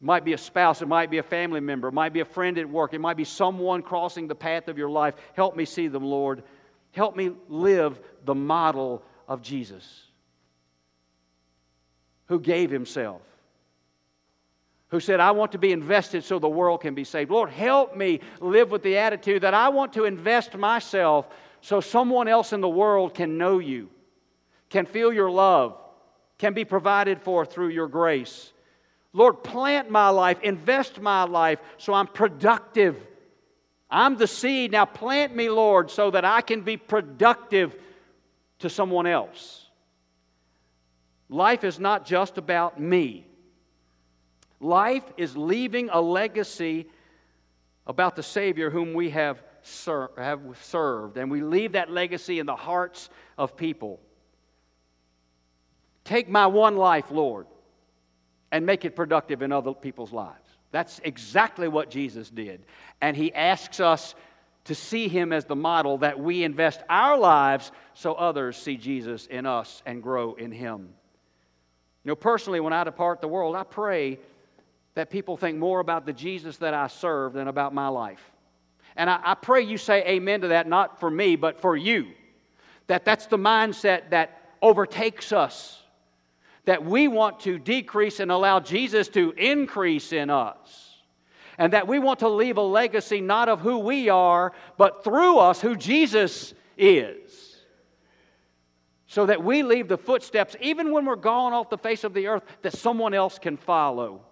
It 0.00 0.04
might 0.04 0.24
be 0.24 0.32
a 0.32 0.38
spouse, 0.38 0.82
it 0.82 0.88
might 0.88 1.10
be 1.10 1.18
a 1.18 1.22
family 1.22 1.60
member, 1.60 1.88
it 1.88 1.94
might 1.94 2.12
be 2.12 2.20
a 2.20 2.24
friend 2.24 2.58
at 2.58 2.68
work, 2.68 2.94
it 2.94 3.00
might 3.00 3.16
be 3.16 3.24
someone 3.24 3.82
crossing 3.82 4.28
the 4.28 4.34
path 4.34 4.68
of 4.68 4.78
your 4.78 4.90
life. 4.90 5.14
Help 5.34 5.56
me 5.56 5.64
see 5.64 5.88
them, 5.88 6.04
Lord. 6.04 6.42
Help 6.92 7.16
me 7.16 7.32
live 7.48 8.00
the 8.24 8.34
model 8.34 9.02
of 9.28 9.42
Jesus, 9.42 10.04
who 12.26 12.40
gave 12.40 12.70
himself 12.70 13.20
who 14.90 14.98
said, 14.98 15.20
I 15.20 15.30
want 15.30 15.52
to 15.52 15.58
be 15.58 15.72
invested 15.72 16.24
so 16.24 16.38
the 16.38 16.48
world 16.48 16.80
can 16.80 16.94
be 16.94 17.04
saved. 17.04 17.30
Lord, 17.30 17.50
help 17.50 17.96
me 17.96 18.20
live 18.40 18.70
with 18.70 18.82
the 18.82 18.96
attitude 18.98 19.42
that 19.42 19.54
I 19.54 19.68
want 19.68 19.92
to 19.92 20.04
invest 20.04 20.56
myself 20.56 21.28
so 21.60 21.80
someone 21.80 22.26
else 22.26 22.52
in 22.52 22.60
the 22.60 22.68
world 22.68 23.14
can 23.14 23.38
know 23.38 23.60
you, 23.60 23.88
can 24.68 24.86
feel 24.86 25.12
your 25.12 25.30
love, 25.30 25.76
can 26.38 26.54
be 26.54 26.64
provided 26.64 27.20
for 27.20 27.46
through 27.46 27.68
your 27.68 27.86
grace. 27.86 28.52
Lord, 29.12 29.42
plant 29.42 29.90
my 29.90 30.08
life, 30.08 30.38
invest 30.42 31.00
my 31.00 31.24
life 31.24 31.58
so 31.78 31.92
I'm 31.92 32.06
productive. 32.06 32.96
I'm 33.90 34.16
the 34.16 34.28
seed. 34.28 34.70
Now 34.70 34.84
plant 34.84 35.34
me, 35.34 35.48
Lord, 35.48 35.90
so 35.90 36.10
that 36.12 36.24
I 36.24 36.42
can 36.42 36.60
be 36.62 36.76
productive 36.76 37.74
to 38.60 38.70
someone 38.70 39.06
else. 39.06 39.66
Life 41.28 41.64
is 41.64 41.78
not 41.78 42.06
just 42.06 42.38
about 42.38 42.80
me. 42.80 43.26
Life 44.60 45.04
is 45.16 45.36
leaving 45.36 45.88
a 45.90 46.00
legacy 46.00 46.86
about 47.86 48.14
the 48.14 48.22
Savior 48.22 48.70
whom 48.70 48.92
we 48.94 49.10
have, 49.10 49.42
ser- 49.62 50.10
have 50.16 50.40
served, 50.62 51.16
and 51.16 51.30
we 51.30 51.42
leave 51.42 51.72
that 51.72 51.90
legacy 51.90 52.38
in 52.38 52.46
the 52.46 52.56
hearts 52.56 53.08
of 53.38 53.56
people. 53.56 54.00
Take 56.04 56.28
my 56.28 56.46
one 56.46 56.76
life, 56.76 57.10
Lord, 57.10 57.46
and 58.52 58.66
make 58.66 58.84
it 58.84 58.96
productive 58.96 59.42
in 59.42 59.52
other 59.52 59.72
people's 59.72 60.12
lives. 60.12 60.36
That's 60.72 61.00
exactly 61.04 61.68
what 61.68 61.90
Jesus 61.90 62.30
did. 62.30 62.64
And 63.00 63.16
he 63.16 63.32
asks 63.34 63.80
us 63.80 64.14
to 64.64 64.74
see 64.74 65.08
him 65.08 65.32
as 65.32 65.44
the 65.44 65.56
model 65.56 65.98
that 65.98 66.20
we 66.20 66.44
invest 66.44 66.82
our 66.88 67.18
lives 67.18 67.72
so 67.94 68.14
others 68.14 68.56
see 68.56 68.76
Jesus 68.76 69.26
in 69.26 69.46
us 69.46 69.82
and 69.86 70.02
grow 70.02 70.34
in 70.34 70.52
him. 70.52 70.90
You 72.04 72.10
know, 72.10 72.16
personally, 72.16 72.60
when 72.60 72.72
I 72.72 72.84
depart 72.84 73.20
the 73.20 73.28
world, 73.28 73.56
I 73.56 73.64
pray 73.64 74.18
that 74.94 75.10
people 75.10 75.36
think 75.36 75.58
more 75.58 75.80
about 75.80 76.06
the 76.06 76.12
Jesus 76.12 76.58
that 76.58 76.74
I 76.74 76.86
serve 76.88 77.32
than 77.32 77.48
about 77.48 77.74
my 77.74 77.88
life. 77.88 78.22
And 78.96 79.08
I, 79.08 79.20
I, 79.22 79.34
pray 79.34 79.62
you 79.62 79.78
say 79.78 80.04
amen 80.06 80.42
to 80.42 80.48
that, 80.48 80.68
not 80.68 80.98
for 80.98 81.10
me, 81.10 81.36
but 81.36 81.60
for 81.60 81.76
you. 81.76 82.08
That 82.88 83.04
that's 83.04 83.26
the 83.26 83.38
mindset 83.38 84.10
that 84.10 84.40
overtakes 84.60 85.32
us. 85.32 85.79
That 86.64 86.84
we 86.84 87.08
want 87.08 87.40
to 87.40 87.58
decrease 87.58 88.20
and 88.20 88.30
allow 88.30 88.60
Jesus 88.60 89.08
to 89.10 89.32
increase 89.32 90.12
in 90.12 90.30
us. 90.30 90.90
And 91.58 91.72
that 91.72 91.86
we 91.86 91.98
want 91.98 92.20
to 92.20 92.28
leave 92.28 92.56
a 92.56 92.62
legacy 92.62 93.20
not 93.20 93.48
of 93.48 93.60
who 93.60 93.78
we 93.78 94.08
are, 94.08 94.52
but 94.78 95.04
through 95.04 95.38
us 95.38 95.60
who 95.60 95.76
Jesus 95.76 96.54
is. 96.78 97.56
So 99.06 99.26
that 99.26 99.42
we 99.42 99.62
leave 99.62 99.88
the 99.88 99.98
footsteps, 99.98 100.56
even 100.60 100.92
when 100.92 101.04
we're 101.04 101.16
gone 101.16 101.52
off 101.52 101.68
the 101.68 101.76
face 101.76 102.04
of 102.04 102.14
the 102.14 102.28
earth, 102.28 102.44
that 102.62 102.72
someone 102.72 103.12
else 103.12 103.38
can 103.38 103.56
follow 103.56 104.22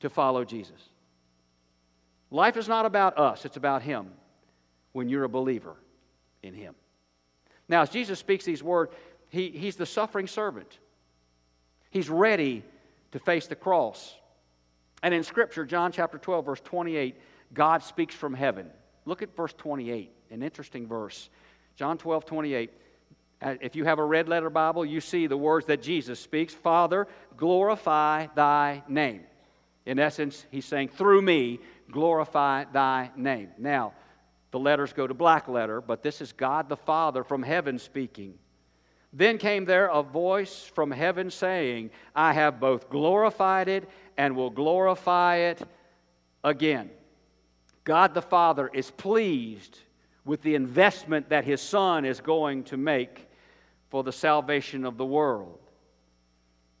to 0.00 0.10
follow 0.10 0.44
Jesus. 0.44 0.90
Life 2.30 2.56
is 2.56 2.68
not 2.68 2.84
about 2.84 3.16
us, 3.16 3.44
it's 3.44 3.56
about 3.56 3.82
Him 3.82 4.10
when 4.92 5.08
you're 5.08 5.24
a 5.24 5.28
believer 5.28 5.76
in 6.42 6.52
Him. 6.52 6.74
Now, 7.68 7.82
as 7.82 7.90
Jesus 7.90 8.18
speaks 8.18 8.44
these 8.44 8.62
words, 8.62 8.92
he, 9.28 9.50
He's 9.50 9.76
the 9.76 9.86
suffering 9.86 10.26
servant. 10.26 10.78
He's 11.94 12.10
ready 12.10 12.64
to 13.12 13.20
face 13.20 13.46
the 13.46 13.54
cross. 13.54 14.16
And 15.04 15.14
in 15.14 15.22
Scripture, 15.22 15.64
John 15.64 15.92
chapter 15.92 16.18
12, 16.18 16.44
verse 16.44 16.60
28, 16.60 17.14
God 17.54 17.84
speaks 17.84 18.16
from 18.16 18.34
heaven. 18.34 18.68
Look 19.04 19.22
at 19.22 19.36
verse 19.36 19.52
28, 19.52 20.10
an 20.32 20.42
interesting 20.42 20.88
verse. 20.88 21.30
John 21.76 21.96
12, 21.96 22.26
28. 22.26 22.70
Uh, 23.40 23.54
if 23.60 23.76
you 23.76 23.84
have 23.84 24.00
a 24.00 24.04
red 24.04 24.28
letter 24.28 24.50
Bible, 24.50 24.84
you 24.84 25.00
see 25.00 25.28
the 25.28 25.36
words 25.36 25.66
that 25.66 25.82
Jesus 25.82 26.18
speaks 26.18 26.52
Father, 26.52 27.06
glorify 27.36 28.26
thy 28.34 28.82
name. 28.88 29.20
In 29.86 30.00
essence, 30.00 30.44
he's 30.50 30.64
saying, 30.64 30.88
through 30.88 31.22
me, 31.22 31.60
glorify 31.92 32.64
thy 32.72 33.12
name. 33.14 33.50
Now, 33.56 33.92
the 34.50 34.58
letters 34.58 34.92
go 34.92 35.06
to 35.06 35.14
black 35.14 35.46
letter, 35.46 35.80
but 35.80 36.02
this 36.02 36.20
is 36.20 36.32
God 36.32 36.68
the 36.68 36.76
Father 36.76 37.22
from 37.22 37.44
heaven 37.44 37.78
speaking. 37.78 38.34
Then 39.16 39.38
came 39.38 39.64
there 39.64 39.86
a 39.86 40.02
voice 40.02 40.64
from 40.74 40.90
heaven 40.90 41.30
saying, 41.30 41.90
I 42.16 42.32
have 42.32 42.58
both 42.58 42.90
glorified 42.90 43.68
it 43.68 43.88
and 44.16 44.34
will 44.34 44.50
glorify 44.50 45.36
it 45.36 45.62
again. 46.42 46.90
God 47.84 48.12
the 48.12 48.22
Father 48.22 48.68
is 48.74 48.90
pleased 48.90 49.78
with 50.24 50.42
the 50.42 50.56
investment 50.56 51.28
that 51.28 51.44
his 51.44 51.60
Son 51.60 52.04
is 52.04 52.20
going 52.20 52.64
to 52.64 52.76
make 52.76 53.28
for 53.88 54.02
the 54.02 54.12
salvation 54.12 54.84
of 54.84 54.96
the 54.96 55.06
world. 55.06 55.60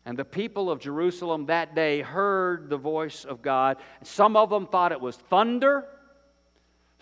And 0.04 0.18
the 0.18 0.24
people 0.24 0.72
of 0.72 0.80
Jerusalem 0.80 1.46
that 1.46 1.76
day 1.76 2.00
heard 2.00 2.68
the 2.68 2.76
voice 2.76 3.24
of 3.24 3.42
God. 3.42 3.76
Some 4.02 4.36
of 4.36 4.50
them 4.50 4.66
thought 4.66 4.90
it 4.90 5.00
was 5.00 5.16
thunder. 5.16 5.86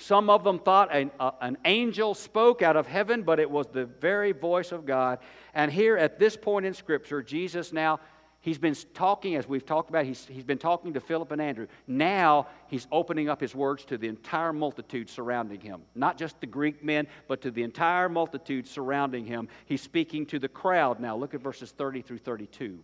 Some 0.03 0.31
of 0.31 0.43
them 0.43 0.59
thought 0.59 0.93
an, 0.93 1.13
uh, 1.21 1.31
an 1.41 1.57
angel 1.65 2.15
spoke 2.15 2.61
out 2.61 2.77
of 2.77 2.89
heaven, 2.89 3.23
but 3.23 3.39
it 3.39 3.49
was 3.49 3.69
the 3.69 3.87
very 3.87 4.33
voice 4.33 4.73
of 4.73 4.85
God. 4.85 5.21
And 5.55 5.71
here 5.71 5.97
at 5.97 6.19
this 6.19 6.37
point 6.37 6.67
in 6.67 6.75
Scripture, 6.75 7.23
Jesus 7.23 7.73
now, 7.73 8.01
he's 8.41 8.59
been 8.59 8.75
talking, 8.95 9.37
as 9.37 9.47
we've 9.47 9.65
talked 9.65 9.91
about, 9.91 10.05
he's, 10.05 10.27
he's 10.27 10.43
been 10.43 10.59
talking 10.59 10.95
to 10.95 11.01
Philip 11.01 11.31
and 11.31 11.41
Andrew. 11.41 11.69
Now 11.87 12.49
he's 12.67 12.89
opening 12.91 13.29
up 13.29 13.41
his 13.41 13.55
words 13.55 13.85
to 13.87 13.97
the 13.97 14.09
entire 14.09 14.53
multitude 14.53 15.09
surrounding 15.09 15.61
him. 15.61 15.83
Not 15.95 16.19
just 16.19 16.41
the 16.41 16.49
Greek 16.49 16.83
men, 16.83 17.07
but 17.29 17.41
to 17.43 17.53
the 17.53 17.63
entire 17.63 18.09
multitude 18.09 18.67
surrounding 18.67 19.25
him. 19.25 19.47
He's 19.67 19.83
speaking 19.83 20.27
to 20.27 20.41
the 20.41 20.49
crowd 20.49 20.99
now. 20.99 21.17
Look 21.17 21.33
at 21.33 21.41
verses 21.41 21.71
30 21.71 22.03
through 22.03 22.19
32. 22.19 22.81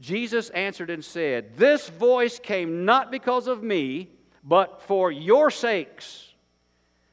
Jesus 0.00 0.50
answered 0.50 0.88
and 0.88 1.04
said, 1.04 1.56
This 1.56 1.88
voice 1.88 2.38
came 2.38 2.84
not 2.84 3.10
because 3.10 3.48
of 3.48 3.64
me 3.64 4.08
but 4.42 4.82
for 4.82 5.10
your 5.10 5.50
sakes. 5.50 6.26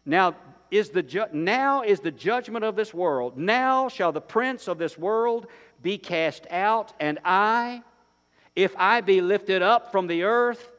Now 0.06 0.36
is 0.72 0.90
the 0.90 1.04
ju- 1.04 1.26
now 1.32 1.84
is 1.84 2.00
the 2.00 2.12
judgment 2.12 2.66
of 2.66 2.76
this 2.76 2.94
world. 2.94 3.38
Now 3.38 3.90
shall 3.90 4.12
the 4.12 4.22
prince 4.22 4.68
of 4.68 4.78
this 4.78 4.98
world 4.98 5.48
be 5.82 5.98
cast 5.98 6.48
out, 6.50 6.94
and 7.00 7.20
I, 7.24 7.84
if 8.56 8.76
I 8.78 9.02
be 9.02 9.22
lifted 9.22 9.62
up 9.62 9.92
from 9.92 10.08
the 10.08 10.24
earth, 10.24 10.72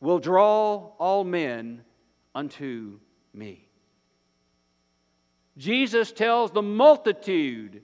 will 0.00 0.18
draw 0.18 0.92
all 0.98 1.24
men 1.24 1.82
unto 2.34 2.98
me. 3.32 3.66
Jesus 5.56 6.12
tells 6.12 6.50
the 6.50 6.62
multitude 6.62 7.82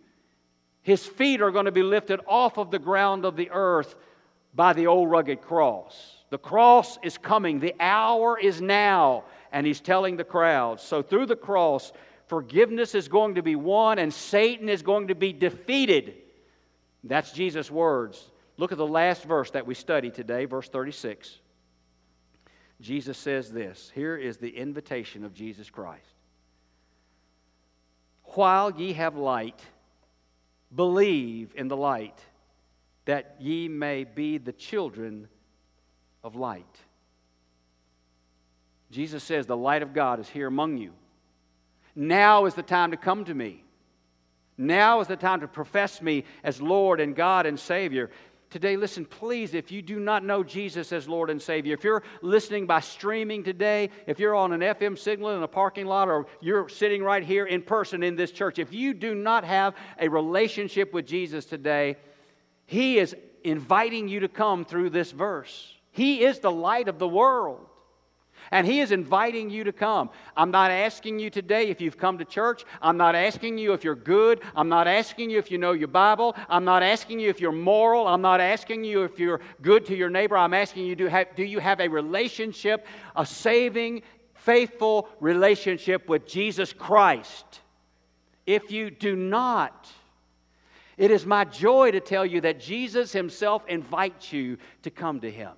his 0.83 1.07
feet 1.07 1.41
are 1.41 1.51
going 1.51 1.67
to 1.67 1.73
be 1.73 1.83
lifted 1.83 2.21
off 2.27 2.59
of 2.59 2.71
the 2.71 2.79
ground 2.79 3.25
of 3.25 3.37
the 3.37 3.51
earth 3.51 3.95
by 4.55 4.73
the 4.73 4.87
old 4.87 5.11
rugged 5.11 5.41
cross. 5.41 6.20
The 6.31 6.39
cross 6.39 6.99
is 7.03 7.19
coming. 7.19 7.61
The 7.61 7.75
hour 7.79 8.39
is 8.39 8.61
now. 8.61 9.25
And 9.53 9.67
he's 9.67 9.81
telling 9.81 10.17
the 10.17 10.25
crowd. 10.25 10.81
So 10.81 11.03
through 11.03 11.27
the 11.27 11.37
cross, 11.37 11.93
forgiveness 12.29 12.95
is 12.95 13.09
going 13.09 13.35
to 13.35 13.43
be 13.43 13.57
won 13.57 13.99
and 13.99 14.15
Satan 14.15 14.69
is 14.69 14.83
going 14.83 15.09
to 15.09 15.15
be 15.15 15.33
defeated. 15.33 16.15
That's 17.03 17.33
Jesus' 17.33 17.71
words. 17.71 18.31
Look 18.57 18.73
at 18.73 18.79
the 18.79 18.87
last 18.87 19.25
verse 19.25 19.51
that 19.51 19.67
we 19.67 19.75
studied 19.75 20.15
today, 20.15 20.45
verse 20.45 20.69
36. 20.69 21.39
Jesus 22.81 23.19
says 23.19 23.51
this 23.51 23.91
Here 23.95 24.17
is 24.17 24.37
the 24.37 24.51
invitation 24.51 25.25
of 25.25 25.35
Jesus 25.35 25.69
Christ. 25.69 26.15
While 28.35 28.71
ye 28.71 28.93
have 28.93 29.17
light, 29.17 29.61
believe 30.75 31.53
in 31.57 31.67
the 31.67 31.77
light, 31.77 32.19
that 33.07 33.37
ye 33.41 33.67
may 33.67 34.05
be 34.05 34.39
the 34.39 34.53
children 34.53 35.29
of 36.23 36.37
light. 36.37 36.65
Jesus 38.91 39.23
says, 39.23 39.47
The 39.47 39.57
light 39.57 39.83
of 39.83 39.93
God 39.93 40.21
is 40.21 40.29
here 40.29 40.47
among 40.47 40.79
you. 40.79 40.93
Now 41.95 42.47
is 42.47 42.55
the 42.55 42.63
time 42.63 42.91
to 42.91 42.97
come 42.97 43.25
to 43.25 43.35
me. 43.35 43.63
Now 44.57 45.01
is 45.01 45.09
the 45.09 45.17
time 45.17 45.41
to 45.41 45.49
profess 45.49 46.03
me 46.03 46.25
as 46.45 46.61
Lord 46.61 47.01
and 47.01 47.17
God 47.17 47.47
and 47.47 47.59
Savior. 47.59 48.11
Today, 48.51 48.77
listen, 48.77 49.05
please, 49.05 49.55
if 49.55 49.71
you 49.71 49.81
do 49.81 50.01
not 50.01 50.25
know 50.25 50.43
Jesus 50.43 50.93
as 50.93 51.09
Lord 51.09 51.31
and 51.31 51.41
Savior, 51.41 51.73
if 51.73 51.85
you're 51.85 52.03
listening 52.21 52.67
by 52.67 52.81
streaming 52.81 53.45
today, 53.45 53.91
if 54.09 54.19
you're 54.19 54.35
on 54.35 54.53
an 54.53 54.61
FM 54.61 54.99
signal 54.99 55.37
in 55.37 55.43
a 55.43 55.49
parking 55.49 55.87
lot, 55.87 56.09
or 56.09 56.27
you're 56.41 56.69
sitting 56.69 57.03
right 57.03 57.23
here 57.23 57.47
in 57.47 57.63
person 57.63 58.03
in 58.03 58.17
this 58.17 58.33
church, 58.33 58.59
if 58.59 58.73
you 58.73 58.93
do 58.93 59.15
not 59.15 59.45
have 59.45 59.75
a 60.01 60.09
relationship 60.09 60.93
with 60.93 61.07
Jesus 61.07 61.45
today, 61.45 61.97
He 62.67 62.99
is 62.99 63.15
inviting 63.45 64.09
you 64.09 64.21
to 64.21 64.29
come 64.29 64.65
through 64.65 64.91
this 64.91 65.13
verse. 65.13 65.77
He 65.91 66.25
is 66.25 66.39
the 66.39 66.51
light 66.51 66.89
of 66.89 66.99
the 66.99 67.09
world. 67.09 67.67
And 68.51 68.67
He 68.67 68.81
is 68.81 68.91
inviting 68.91 69.51
you 69.51 69.65
to 69.65 69.73
come. 69.73 70.11
I'm 70.37 70.51
not 70.51 70.71
asking 70.71 71.19
you 71.19 71.31
today 71.31 71.69
if 71.69 71.81
you've 71.81 71.99
come 71.99 72.19
to 72.19 72.25
church. 72.25 72.65
I'm 72.83 72.97
not 72.97 73.15
asking 73.15 73.59
you 73.59 73.73
if 73.75 73.85
you're 73.85 73.95
good. 73.95 74.41
I'm 74.57 74.69
not 74.69 74.89
asking 74.89 75.31
you 75.31 75.39
if 75.39 75.51
you 75.51 75.59
know 75.59 75.73
your 75.73 75.89
Bible. 75.89 76.35
I'm 76.49 76.65
not 76.65 76.83
asking 76.83 77.21
you 77.21 77.29
if 77.29 77.41
you're 77.41 77.53
moral. 77.53 78.09
I'm 78.09 78.23
not 78.23 78.41
asking 78.41 78.85
you 78.85 79.05
if 79.05 79.19
you're 79.19 79.41
good 79.63 79.87
to 79.87 79.97
your 79.97 80.11
neighbor. 80.11 80.37
I'm 80.37 80.55
asking 80.55 80.87
you 80.87 80.97
do, 80.97 81.07
have, 81.07 81.35
do 81.37 81.45
you 81.45 81.61
have 81.61 81.81
a 81.81 81.89
relationship, 81.89 82.87
a 83.15 83.25
saving, 83.25 84.03
faithful 84.35 85.09
relationship 85.21 86.09
with 86.09 86.27
Jesus 86.27 86.73
Christ? 86.73 87.61
If 88.47 88.73
you 88.73 88.91
do 88.91 89.15
not, 89.15 89.89
it 90.97 91.13
is 91.13 91.25
my 91.25 91.45
joy 91.45 91.93
to 91.93 92.01
tell 92.01 92.27
you 92.27 92.41
that 92.41 92.59
Jesus 92.59 93.13
Himself 93.13 93.65
invites 93.69 94.33
you 94.33 94.59
to 94.83 94.91
come 94.91 95.21
to 95.21 95.31
Him 95.31 95.53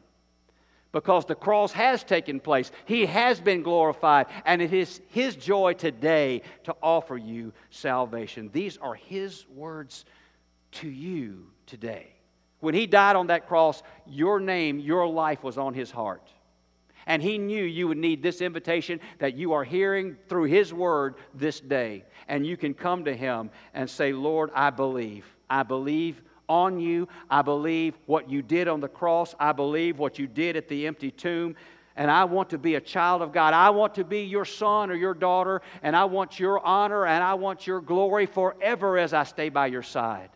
because 0.93 1.25
the 1.25 1.35
cross 1.35 1.73
has 1.73 2.05
taken 2.05 2.39
place. 2.39 2.71
He 2.85 3.07
has 3.07 3.41
been 3.41 3.63
glorified, 3.63 4.27
and 4.45 4.61
it 4.63 4.73
is 4.73 5.01
His 5.09 5.35
joy 5.35 5.73
today 5.73 6.43
to 6.65 6.77
offer 6.83 7.17
you 7.17 7.53
salvation. 7.71 8.51
These 8.53 8.77
are 8.77 8.95
His 8.95 9.47
words 9.49 10.05
to 10.73 10.89
you 10.89 11.47
today. 11.67 12.09
When 12.61 12.75
He 12.75 12.87
died 12.87 13.17
on 13.17 13.29
that 13.29 13.49
cross, 13.49 13.83
your 14.07 14.39
name, 14.39 14.79
your 14.79 15.09
life 15.09 15.43
was 15.43 15.59
on 15.59 15.75
His 15.75 15.91
heart. 15.91 16.31
And 17.07 17.23
He 17.23 17.39
knew 17.39 17.65
you 17.65 17.89
would 17.89 17.99
need 17.99 18.23
this 18.23 18.41
invitation 18.41 19.01
that 19.19 19.35
you 19.35 19.55
are 19.55 19.65
hearing 19.65 20.17
through 20.29 20.45
His 20.45 20.73
Word 20.73 21.17
this 21.35 21.59
day. 21.59 22.05
And 22.29 22.47
you 22.47 22.57
can 22.57 22.75
come 22.75 23.07
to 23.07 23.17
Him 23.17 23.51
and 23.75 23.89
say, 23.91 24.13
Lord, 24.13 24.51
I 24.55 24.71
believe. 24.71 25.27
I 25.51 25.65
believe 25.65 26.23
on 26.49 26.79
you. 26.79 27.09
I 27.31 27.43
believe 27.43 27.95
what 28.07 28.31
you 28.31 28.43
did 28.43 28.69
on 28.69 28.81
the 28.81 28.89
cross. 28.89 29.35
I 29.39 29.53
believe 29.53 29.99
what 29.99 30.19
you 30.19 30.27
did 30.27 30.57
at 30.57 30.69
the 30.69 30.87
empty 30.87 31.11
tomb. 31.11 31.57
And 31.97 32.11
I 32.11 32.25
want 32.25 32.51
to 32.51 32.59
be 32.59 32.77
a 32.77 32.81
child 32.81 33.21
of 33.21 33.33
God. 33.33 33.53
I 33.53 33.71
want 33.71 33.95
to 33.97 34.05
be 34.05 34.23
your 34.23 34.45
son 34.45 34.91
or 34.91 34.95
your 34.95 35.15
daughter. 35.15 35.61
And 35.83 35.95
I 35.95 36.05
want 36.05 36.41
your 36.41 36.65
honor 36.65 37.07
and 37.07 37.23
I 37.23 37.35
want 37.35 37.67
your 37.67 37.81
glory 37.81 38.27
forever 38.27 38.99
as 38.99 39.13
I 39.13 39.25
stay 39.25 39.49
by 39.49 39.67
your 39.67 39.83
side. 39.83 40.31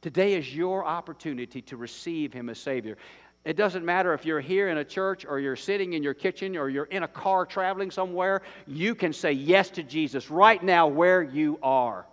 Today 0.00 0.34
is 0.34 0.54
your 0.54 0.84
opportunity 0.84 1.62
to 1.62 1.76
receive 1.76 2.32
Him 2.32 2.48
as 2.48 2.58
Savior. 2.58 2.96
It 3.44 3.56
doesn't 3.56 3.84
matter 3.84 4.14
if 4.14 4.24
you're 4.24 4.40
here 4.40 4.68
in 4.68 4.78
a 4.78 4.84
church 4.84 5.24
or 5.24 5.40
you're 5.40 5.56
sitting 5.56 5.94
in 5.94 6.02
your 6.02 6.14
kitchen 6.14 6.56
or 6.56 6.68
you're 6.68 6.84
in 6.84 7.02
a 7.02 7.08
car 7.08 7.44
traveling 7.44 7.90
somewhere, 7.90 8.42
you 8.66 8.94
can 8.94 9.12
say 9.12 9.32
yes 9.32 9.68
to 9.70 9.82
Jesus 9.82 10.30
right 10.30 10.62
now 10.62 10.86
where 10.86 11.22
you 11.22 11.58
are. 11.62 12.06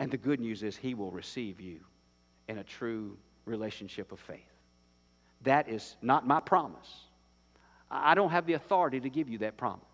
And 0.00 0.10
the 0.10 0.16
good 0.16 0.40
news 0.40 0.62
is, 0.62 0.76
He 0.76 0.94
will 0.94 1.10
receive 1.10 1.60
you 1.60 1.80
in 2.48 2.58
a 2.58 2.64
true 2.64 3.16
relationship 3.44 4.10
of 4.10 4.18
faith. 4.18 4.40
That 5.42 5.68
is 5.68 5.96
not 6.02 6.26
my 6.26 6.40
promise. 6.40 6.90
I 7.90 8.14
don't 8.14 8.30
have 8.30 8.46
the 8.46 8.54
authority 8.54 8.98
to 9.00 9.10
give 9.10 9.28
you 9.28 9.38
that 9.38 9.58
promise. 9.58 9.84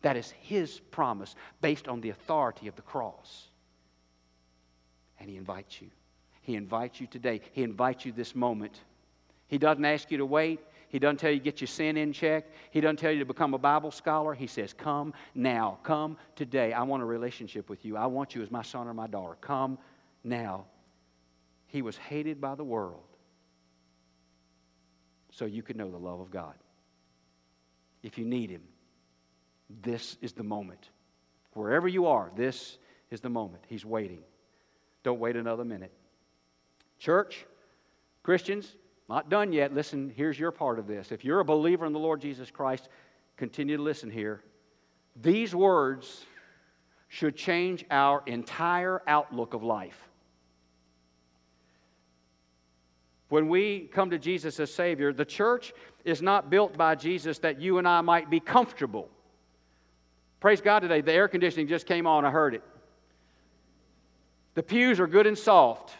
That 0.00 0.16
is 0.16 0.30
His 0.40 0.80
promise 0.90 1.34
based 1.60 1.88
on 1.88 2.00
the 2.00 2.08
authority 2.08 2.68
of 2.68 2.74
the 2.74 2.82
cross. 2.82 3.48
And 5.20 5.28
He 5.28 5.36
invites 5.36 5.80
you. 5.82 5.90
He 6.40 6.56
invites 6.56 6.98
you 6.98 7.06
today. 7.06 7.42
He 7.52 7.62
invites 7.62 8.06
you 8.06 8.12
this 8.12 8.34
moment. 8.34 8.80
He 9.46 9.58
doesn't 9.58 9.84
ask 9.84 10.10
you 10.10 10.18
to 10.18 10.26
wait. 10.26 10.60
He 10.92 10.98
doesn't 10.98 11.16
tell 11.16 11.30
you 11.30 11.38
to 11.38 11.42
get 11.42 11.62
your 11.62 11.68
sin 11.68 11.96
in 11.96 12.12
check. 12.12 12.44
He 12.70 12.82
doesn't 12.82 12.98
tell 12.98 13.10
you 13.10 13.20
to 13.20 13.24
become 13.24 13.54
a 13.54 13.58
Bible 13.58 13.90
scholar. 13.90 14.34
He 14.34 14.46
says, 14.46 14.74
Come 14.74 15.14
now. 15.34 15.78
Come 15.84 16.18
today. 16.36 16.74
I 16.74 16.82
want 16.82 17.02
a 17.02 17.06
relationship 17.06 17.70
with 17.70 17.82
you. 17.86 17.96
I 17.96 18.04
want 18.04 18.34
you 18.34 18.42
as 18.42 18.50
my 18.50 18.60
son 18.60 18.86
or 18.86 18.92
my 18.92 19.06
daughter. 19.06 19.38
Come 19.40 19.78
now. 20.22 20.66
He 21.68 21.80
was 21.80 21.96
hated 21.96 22.42
by 22.42 22.54
the 22.56 22.62
world 22.62 23.04
so 25.30 25.46
you 25.46 25.62
could 25.62 25.76
know 25.76 25.90
the 25.90 25.96
love 25.96 26.20
of 26.20 26.30
God. 26.30 26.52
If 28.02 28.18
you 28.18 28.26
need 28.26 28.50
Him, 28.50 28.62
this 29.82 30.18
is 30.20 30.34
the 30.34 30.42
moment. 30.42 30.90
Wherever 31.54 31.88
you 31.88 32.04
are, 32.04 32.30
this 32.36 32.76
is 33.10 33.22
the 33.22 33.30
moment. 33.30 33.64
He's 33.66 33.86
waiting. 33.86 34.20
Don't 35.04 35.20
wait 35.20 35.36
another 35.36 35.64
minute. 35.64 35.92
Church, 36.98 37.46
Christians, 38.22 38.74
not 39.12 39.28
done 39.28 39.52
yet. 39.52 39.74
Listen, 39.74 40.10
here's 40.16 40.38
your 40.38 40.50
part 40.50 40.78
of 40.78 40.86
this. 40.86 41.12
If 41.12 41.22
you're 41.22 41.40
a 41.40 41.44
believer 41.44 41.84
in 41.84 41.92
the 41.92 41.98
Lord 41.98 42.22
Jesus 42.22 42.50
Christ, 42.50 42.88
continue 43.36 43.76
to 43.76 43.82
listen 43.82 44.10
here. 44.10 44.42
These 45.20 45.54
words 45.54 46.24
should 47.08 47.36
change 47.36 47.84
our 47.90 48.22
entire 48.24 49.02
outlook 49.06 49.52
of 49.52 49.62
life. 49.62 50.08
When 53.28 53.50
we 53.50 53.90
come 53.92 54.08
to 54.08 54.18
Jesus 54.18 54.58
as 54.58 54.72
Savior, 54.72 55.12
the 55.12 55.26
church 55.26 55.74
is 56.06 56.22
not 56.22 56.48
built 56.48 56.78
by 56.78 56.94
Jesus 56.94 57.38
that 57.40 57.60
you 57.60 57.76
and 57.76 57.86
I 57.86 58.00
might 58.00 58.30
be 58.30 58.40
comfortable. 58.40 59.10
Praise 60.40 60.62
God 60.62 60.80
today, 60.80 61.02
the 61.02 61.12
air 61.12 61.28
conditioning 61.28 61.68
just 61.68 61.84
came 61.84 62.06
on, 62.06 62.24
I 62.24 62.30
heard 62.30 62.54
it. 62.54 62.62
The 64.54 64.62
pews 64.62 64.98
are 65.00 65.06
good 65.06 65.26
and 65.26 65.36
soft. 65.36 65.92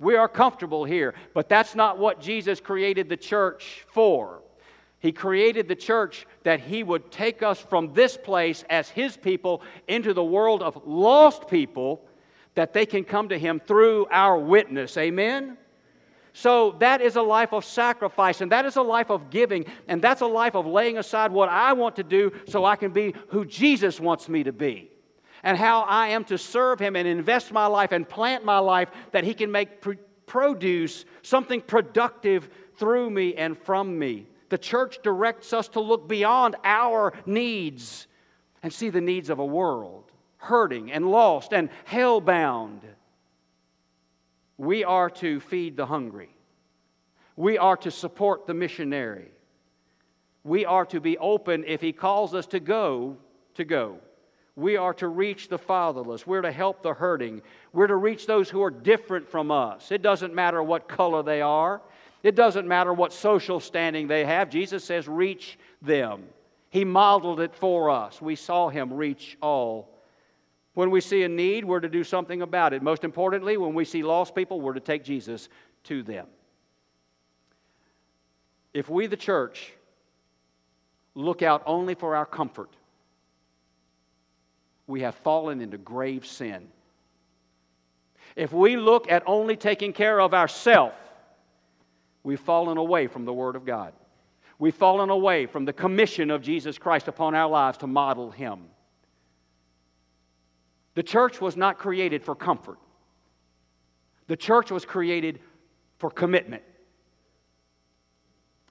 We 0.00 0.16
are 0.16 0.28
comfortable 0.28 0.84
here, 0.84 1.14
but 1.34 1.48
that's 1.48 1.74
not 1.74 1.98
what 1.98 2.20
Jesus 2.20 2.58
created 2.58 3.08
the 3.08 3.18
church 3.18 3.84
for. 3.88 4.40
He 4.98 5.12
created 5.12 5.68
the 5.68 5.76
church 5.76 6.26
that 6.42 6.60
He 6.60 6.82
would 6.82 7.12
take 7.12 7.42
us 7.42 7.60
from 7.60 7.92
this 7.92 8.16
place 8.16 8.64
as 8.70 8.88
His 8.88 9.16
people 9.16 9.62
into 9.88 10.14
the 10.14 10.24
world 10.24 10.62
of 10.62 10.80
lost 10.86 11.48
people, 11.48 12.02
that 12.54 12.72
they 12.72 12.86
can 12.86 13.04
come 13.04 13.28
to 13.28 13.38
Him 13.38 13.60
through 13.60 14.06
our 14.10 14.38
witness. 14.38 14.96
Amen? 14.96 15.58
So 16.32 16.76
that 16.80 17.00
is 17.00 17.16
a 17.16 17.22
life 17.22 17.52
of 17.52 17.64
sacrifice, 17.64 18.40
and 18.40 18.52
that 18.52 18.64
is 18.64 18.76
a 18.76 18.82
life 18.82 19.10
of 19.10 19.30
giving, 19.30 19.66
and 19.88 20.00
that's 20.00 20.22
a 20.22 20.26
life 20.26 20.54
of 20.54 20.66
laying 20.66 20.96
aside 20.96 21.32
what 21.32 21.48
I 21.48 21.72
want 21.74 21.96
to 21.96 22.02
do 22.02 22.32
so 22.48 22.64
I 22.64 22.76
can 22.76 22.92
be 22.92 23.14
who 23.28 23.44
Jesus 23.44 24.00
wants 24.00 24.28
me 24.28 24.44
to 24.44 24.52
be. 24.52 24.89
And 25.42 25.56
how 25.56 25.82
I 25.82 26.08
am 26.08 26.24
to 26.24 26.38
serve 26.38 26.80
Him 26.80 26.96
and 26.96 27.08
invest 27.08 27.52
my 27.52 27.66
life 27.66 27.92
and 27.92 28.08
plant 28.08 28.44
my 28.44 28.58
life 28.58 28.90
that 29.12 29.24
He 29.24 29.34
can 29.34 29.50
make 29.50 29.80
pr- 29.80 29.92
produce 30.26 31.04
something 31.22 31.60
productive 31.60 32.48
through 32.76 33.10
me 33.10 33.34
and 33.34 33.58
from 33.58 33.98
me. 33.98 34.26
The 34.48 34.58
church 34.58 34.98
directs 35.02 35.52
us 35.52 35.68
to 35.68 35.80
look 35.80 36.08
beyond 36.08 36.56
our 36.64 37.12
needs 37.26 38.06
and 38.62 38.72
see 38.72 38.90
the 38.90 39.00
needs 39.00 39.30
of 39.30 39.38
a 39.38 39.44
world 39.44 40.10
hurting 40.40 40.90
and 40.90 41.10
lost 41.10 41.52
and 41.52 41.68
hell 41.84 42.20
bound. 42.20 42.80
We 44.56 44.84
are 44.84 45.10
to 45.10 45.40
feed 45.40 45.76
the 45.76 45.86
hungry. 45.86 46.34
We 47.36 47.58
are 47.58 47.76
to 47.78 47.90
support 47.90 48.46
the 48.46 48.54
missionary. 48.54 49.30
We 50.44 50.64
are 50.64 50.86
to 50.86 51.00
be 51.00 51.18
open 51.18 51.64
if 51.66 51.80
he 51.80 51.92
calls 51.92 52.34
us 52.34 52.46
to 52.48 52.60
go, 52.60 53.16
to 53.54 53.64
go. 53.64 53.98
We 54.56 54.76
are 54.76 54.94
to 54.94 55.08
reach 55.08 55.48
the 55.48 55.58
fatherless. 55.58 56.26
We're 56.26 56.42
to 56.42 56.52
help 56.52 56.82
the 56.82 56.94
hurting. 56.94 57.42
We're 57.72 57.86
to 57.86 57.96
reach 57.96 58.26
those 58.26 58.50
who 58.50 58.62
are 58.62 58.70
different 58.70 59.28
from 59.28 59.50
us. 59.50 59.92
It 59.92 60.02
doesn't 60.02 60.34
matter 60.34 60.62
what 60.62 60.88
color 60.88 61.22
they 61.22 61.40
are, 61.40 61.80
it 62.22 62.34
doesn't 62.34 62.68
matter 62.68 62.92
what 62.92 63.12
social 63.12 63.60
standing 63.60 64.08
they 64.08 64.24
have. 64.24 64.50
Jesus 64.50 64.84
says, 64.84 65.08
reach 65.08 65.58
them. 65.80 66.24
He 66.68 66.84
modeled 66.84 67.40
it 67.40 67.54
for 67.54 67.90
us. 67.90 68.20
We 68.20 68.36
saw 68.36 68.68
him 68.68 68.92
reach 68.92 69.36
all 69.40 69.90
when 70.74 70.90
we 70.90 71.00
see 71.00 71.24
a 71.24 71.28
need, 71.28 71.64
we're 71.64 71.80
to 71.80 71.88
do 71.88 72.04
something 72.04 72.42
about 72.42 72.72
it. 72.72 72.82
Most 72.82 73.04
importantly, 73.04 73.56
when 73.56 73.74
we 73.74 73.84
see 73.84 74.02
lost 74.02 74.34
people, 74.34 74.60
we're 74.60 74.74
to 74.74 74.80
take 74.80 75.04
Jesus 75.04 75.48
to 75.84 76.02
them. 76.02 76.26
If 78.72 78.88
we, 78.88 79.06
the 79.06 79.16
church, 79.16 79.72
look 81.14 81.42
out 81.42 81.62
only 81.66 81.94
for 81.94 82.14
our 82.14 82.24
comfort, 82.24 82.70
we 84.90 85.02
have 85.02 85.14
fallen 85.14 85.60
into 85.60 85.78
grave 85.78 86.26
sin. 86.26 86.68
If 88.36 88.52
we 88.52 88.76
look 88.76 89.10
at 89.10 89.22
only 89.24 89.56
taking 89.56 89.92
care 89.92 90.20
of 90.20 90.34
ourselves, 90.34 90.94
we've 92.22 92.40
fallen 92.40 92.76
away 92.76 93.06
from 93.06 93.24
the 93.24 93.32
Word 93.32 93.56
of 93.56 93.64
God. 93.64 93.92
We've 94.58 94.74
fallen 94.74 95.08
away 95.08 95.46
from 95.46 95.64
the 95.64 95.72
commission 95.72 96.30
of 96.30 96.42
Jesus 96.42 96.76
Christ 96.76 97.08
upon 97.08 97.34
our 97.34 97.48
lives 97.48 97.78
to 97.78 97.86
model 97.86 98.30
Him. 98.30 98.66
The 100.94 101.02
church 101.02 101.40
was 101.40 101.56
not 101.56 101.78
created 101.78 102.22
for 102.22 102.34
comfort, 102.34 102.78
the 104.26 104.36
church 104.36 104.70
was 104.70 104.84
created 104.84 105.40
for 105.98 106.10
commitment. 106.10 106.62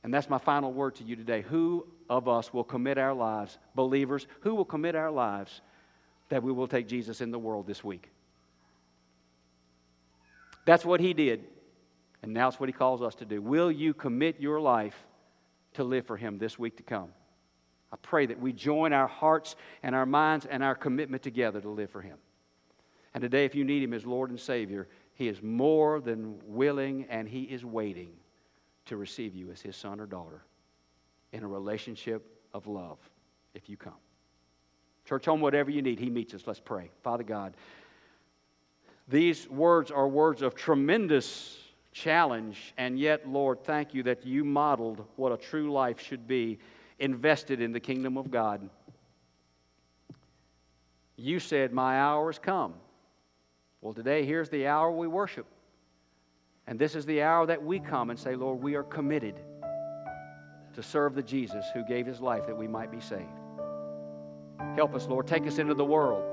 And 0.01 0.13
that's 0.13 0.29
my 0.29 0.37
final 0.37 0.71
word 0.71 0.95
to 0.95 1.03
you 1.03 1.17
today. 1.17 1.41
Who 1.41 1.85
of 2.09 2.29
us 2.29 2.53
will 2.53 2.63
commit 2.63 2.97
our 2.97 3.13
lives, 3.13 3.57
believers, 3.75 4.27
who 4.39 4.55
will 4.55 4.63
commit 4.63 4.95
our 4.95 5.11
lives 5.11 5.61
that 6.29 6.43
we 6.43 6.51
will 6.51 6.67
take 6.67 6.87
Jesus 6.87 7.21
in 7.21 7.31
the 7.31 7.39
world 7.39 7.67
this 7.67 7.83
week? 7.83 8.09
That's 10.65 10.85
what 10.85 10.99
he 10.99 11.13
did. 11.13 11.45
And 12.21 12.33
now 12.33 12.47
it's 12.47 12.59
what 12.59 12.69
he 12.69 12.73
calls 12.73 13.01
us 13.01 13.15
to 13.15 13.25
do. 13.25 13.41
Will 13.41 13.71
you 13.71 13.93
commit 13.93 14.39
your 14.39 14.59
life 14.59 14.95
to 15.73 15.83
live 15.83 16.05
for 16.05 16.17
him 16.17 16.37
this 16.37 16.59
week 16.59 16.77
to 16.77 16.83
come? 16.83 17.09
I 17.91 17.97
pray 18.01 18.25
that 18.27 18.39
we 18.39 18.53
join 18.53 18.93
our 18.93 19.07
hearts 19.07 19.55
and 19.81 19.95
our 19.95 20.05
minds 20.05 20.45
and 20.45 20.63
our 20.63 20.75
commitment 20.75 21.23
together 21.23 21.59
to 21.61 21.69
live 21.69 21.89
for 21.89 22.01
Him. 22.01 22.17
And 23.13 23.21
today, 23.21 23.45
if 23.45 23.55
you 23.55 23.63
need 23.63 23.81
Him 23.81 23.93
as 23.93 24.05
Lord 24.05 24.29
and 24.29 24.39
Savior, 24.39 24.87
He 25.15 25.27
is 25.27 25.41
more 25.41 25.99
than 25.99 26.39
willing 26.45 27.05
and 27.09 27.27
He 27.27 27.43
is 27.43 27.65
waiting 27.65 28.11
to 28.85 28.97
receive 28.97 29.35
you 29.35 29.51
as 29.51 29.61
His 29.61 29.75
son 29.75 29.99
or 29.99 30.05
daughter 30.05 30.43
in 31.31 31.43
a 31.43 31.47
relationship 31.47 32.25
of 32.53 32.67
love 32.67 32.97
if 33.53 33.69
you 33.69 33.77
come. 33.77 33.93
Church 35.09 35.25
home, 35.25 35.41
whatever 35.41 35.71
you 35.71 35.81
need, 35.81 35.97
He 35.97 36.07
meets 36.07 36.35
us. 36.35 36.43
Let's 36.45 36.59
pray. 36.59 36.91
Father 37.01 37.23
God, 37.23 37.55
these 39.07 39.49
words 39.49 39.89
are 39.89 40.07
words 40.07 40.43
of 40.43 40.53
tremendous 40.53 41.57
challenge, 41.91 42.75
and 42.77 42.99
yet, 42.99 43.27
Lord, 43.27 43.63
thank 43.63 43.95
you 43.95 44.03
that 44.03 44.23
you 44.23 44.45
modeled 44.45 45.03
what 45.15 45.31
a 45.31 45.37
true 45.37 45.71
life 45.71 45.99
should 45.99 46.27
be 46.27 46.59
invested 46.99 47.59
in 47.59 47.71
the 47.71 47.79
kingdom 47.79 48.19
of 48.19 48.29
God. 48.29 48.69
You 51.15 51.39
said, 51.39 51.73
My 51.73 51.99
hour 51.99 52.27
has 52.27 52.37
come. 52.37 52.75
Well, 53.81 53.93
today, 53.93 54.25
here's 54.25 54.49
the 54.49 54.67
hour 54.67 54.91
we 54.91 55.07
worship. 55.07 55.47
And 56.67 56.77
this 56.77 56.93
is 56.93 57.07
the 57.07 57.23
hour 57.23 57.47
that 57.47 57.63
we 57.63 57.79
come 57.79 58.11
and 58.11 58.19
say, 58.19 58.35
Lord, 58.35 58.61
we 58.61 58.75
are 58.75 58.83
committed 58.83 59.39
to 60.75 60.83
serve 60.83 61.15
the 61.15 61.23
Jesus 61.23 61.65
who 61.73 61.83
gave 61.87 62.05
his 62.05 62.21
life 62.21 62.45
that 62.45 62.55
we 62.55 62.67
might 62.67 62.91
be 62.91 62.99
saved. 62.99 63.38
Help 64.79 64.95
us, 64.95 65.07
Lord. 65.07 65.27
Take 65.27 65.45
us 65.45 65.57
into 65.57 65.73
the 65.73 65.83
world. 65.83 66.23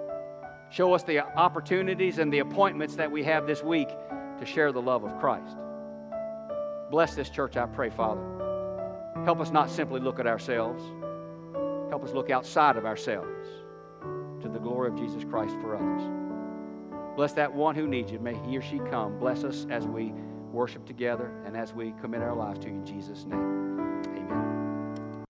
Show 0.71 0.95
us 0.95 1.03
the 1.03 1.19
opportunities 1.37 2.19
and 2.19 2.33
the 2.33 2.39
appointments 2.39 2.95
that 2.95 3.11
we 3.11 3.25
have 3.25 3.45
this 3.45 3.61
week 3.61 3.89
to 3.89 4.47
share 4.47 4.71
the 4.71 4.81
love 4.81 5.03
of 5.03 5.19
Christ. 5.19 5.57
Bless 6.89 7.17
this 7.17 7.29
church, 7.29 7.57
I 7.57 7.67
pray, 7.67 7.91
Father. 7.91 8.23
Help 9.25 9.41
us 9.41 9.51
not 9.51 9.69
simply 9.69 9.99
look 9.99 10.21
at 10.21 10.29
ourselves, 10.29 10.81
help 11.91 12.05
us 12.05 12.13
look 12.13 12.31
outside 12.31 12.77
of 12.77 12.87
ourselves 12.87 13.49
to 14.43 14.49
the 14.49 14.61
glory 14.61 14.91
of 14.91 14.97
Jesus 14.97 15.25
Christ 15.25 15.57
for 15.61 15.75
others. 15.75 17.17
Bless 17.17 17.33
that 17.33 17.53
one 17.53 17.75
who 17.75 17.89
needs 17.89 18.13
you. 18.13 18.21
May 18.21 18.37
he 18.47 18.57
or 18.57 18.63
she 18.63 18.79
come. 18.79 19.19
Bless 19.19 19.43
us 19.43 19.67
as 19.71 19.89
we 19.89 20.13
worship 20.53 20.87
together 20.87 21.33
and 21.45 21.57
as 21.57 21.75
we 21.75 21.93
commit 22.01 22.23
our 22.23 22.37
lives 22.37 22.61
to 22.61 22.69
you 22.69 22.75
in 22.75 22.87
Jesus' 22.87 23.25
name. 23.25 23.66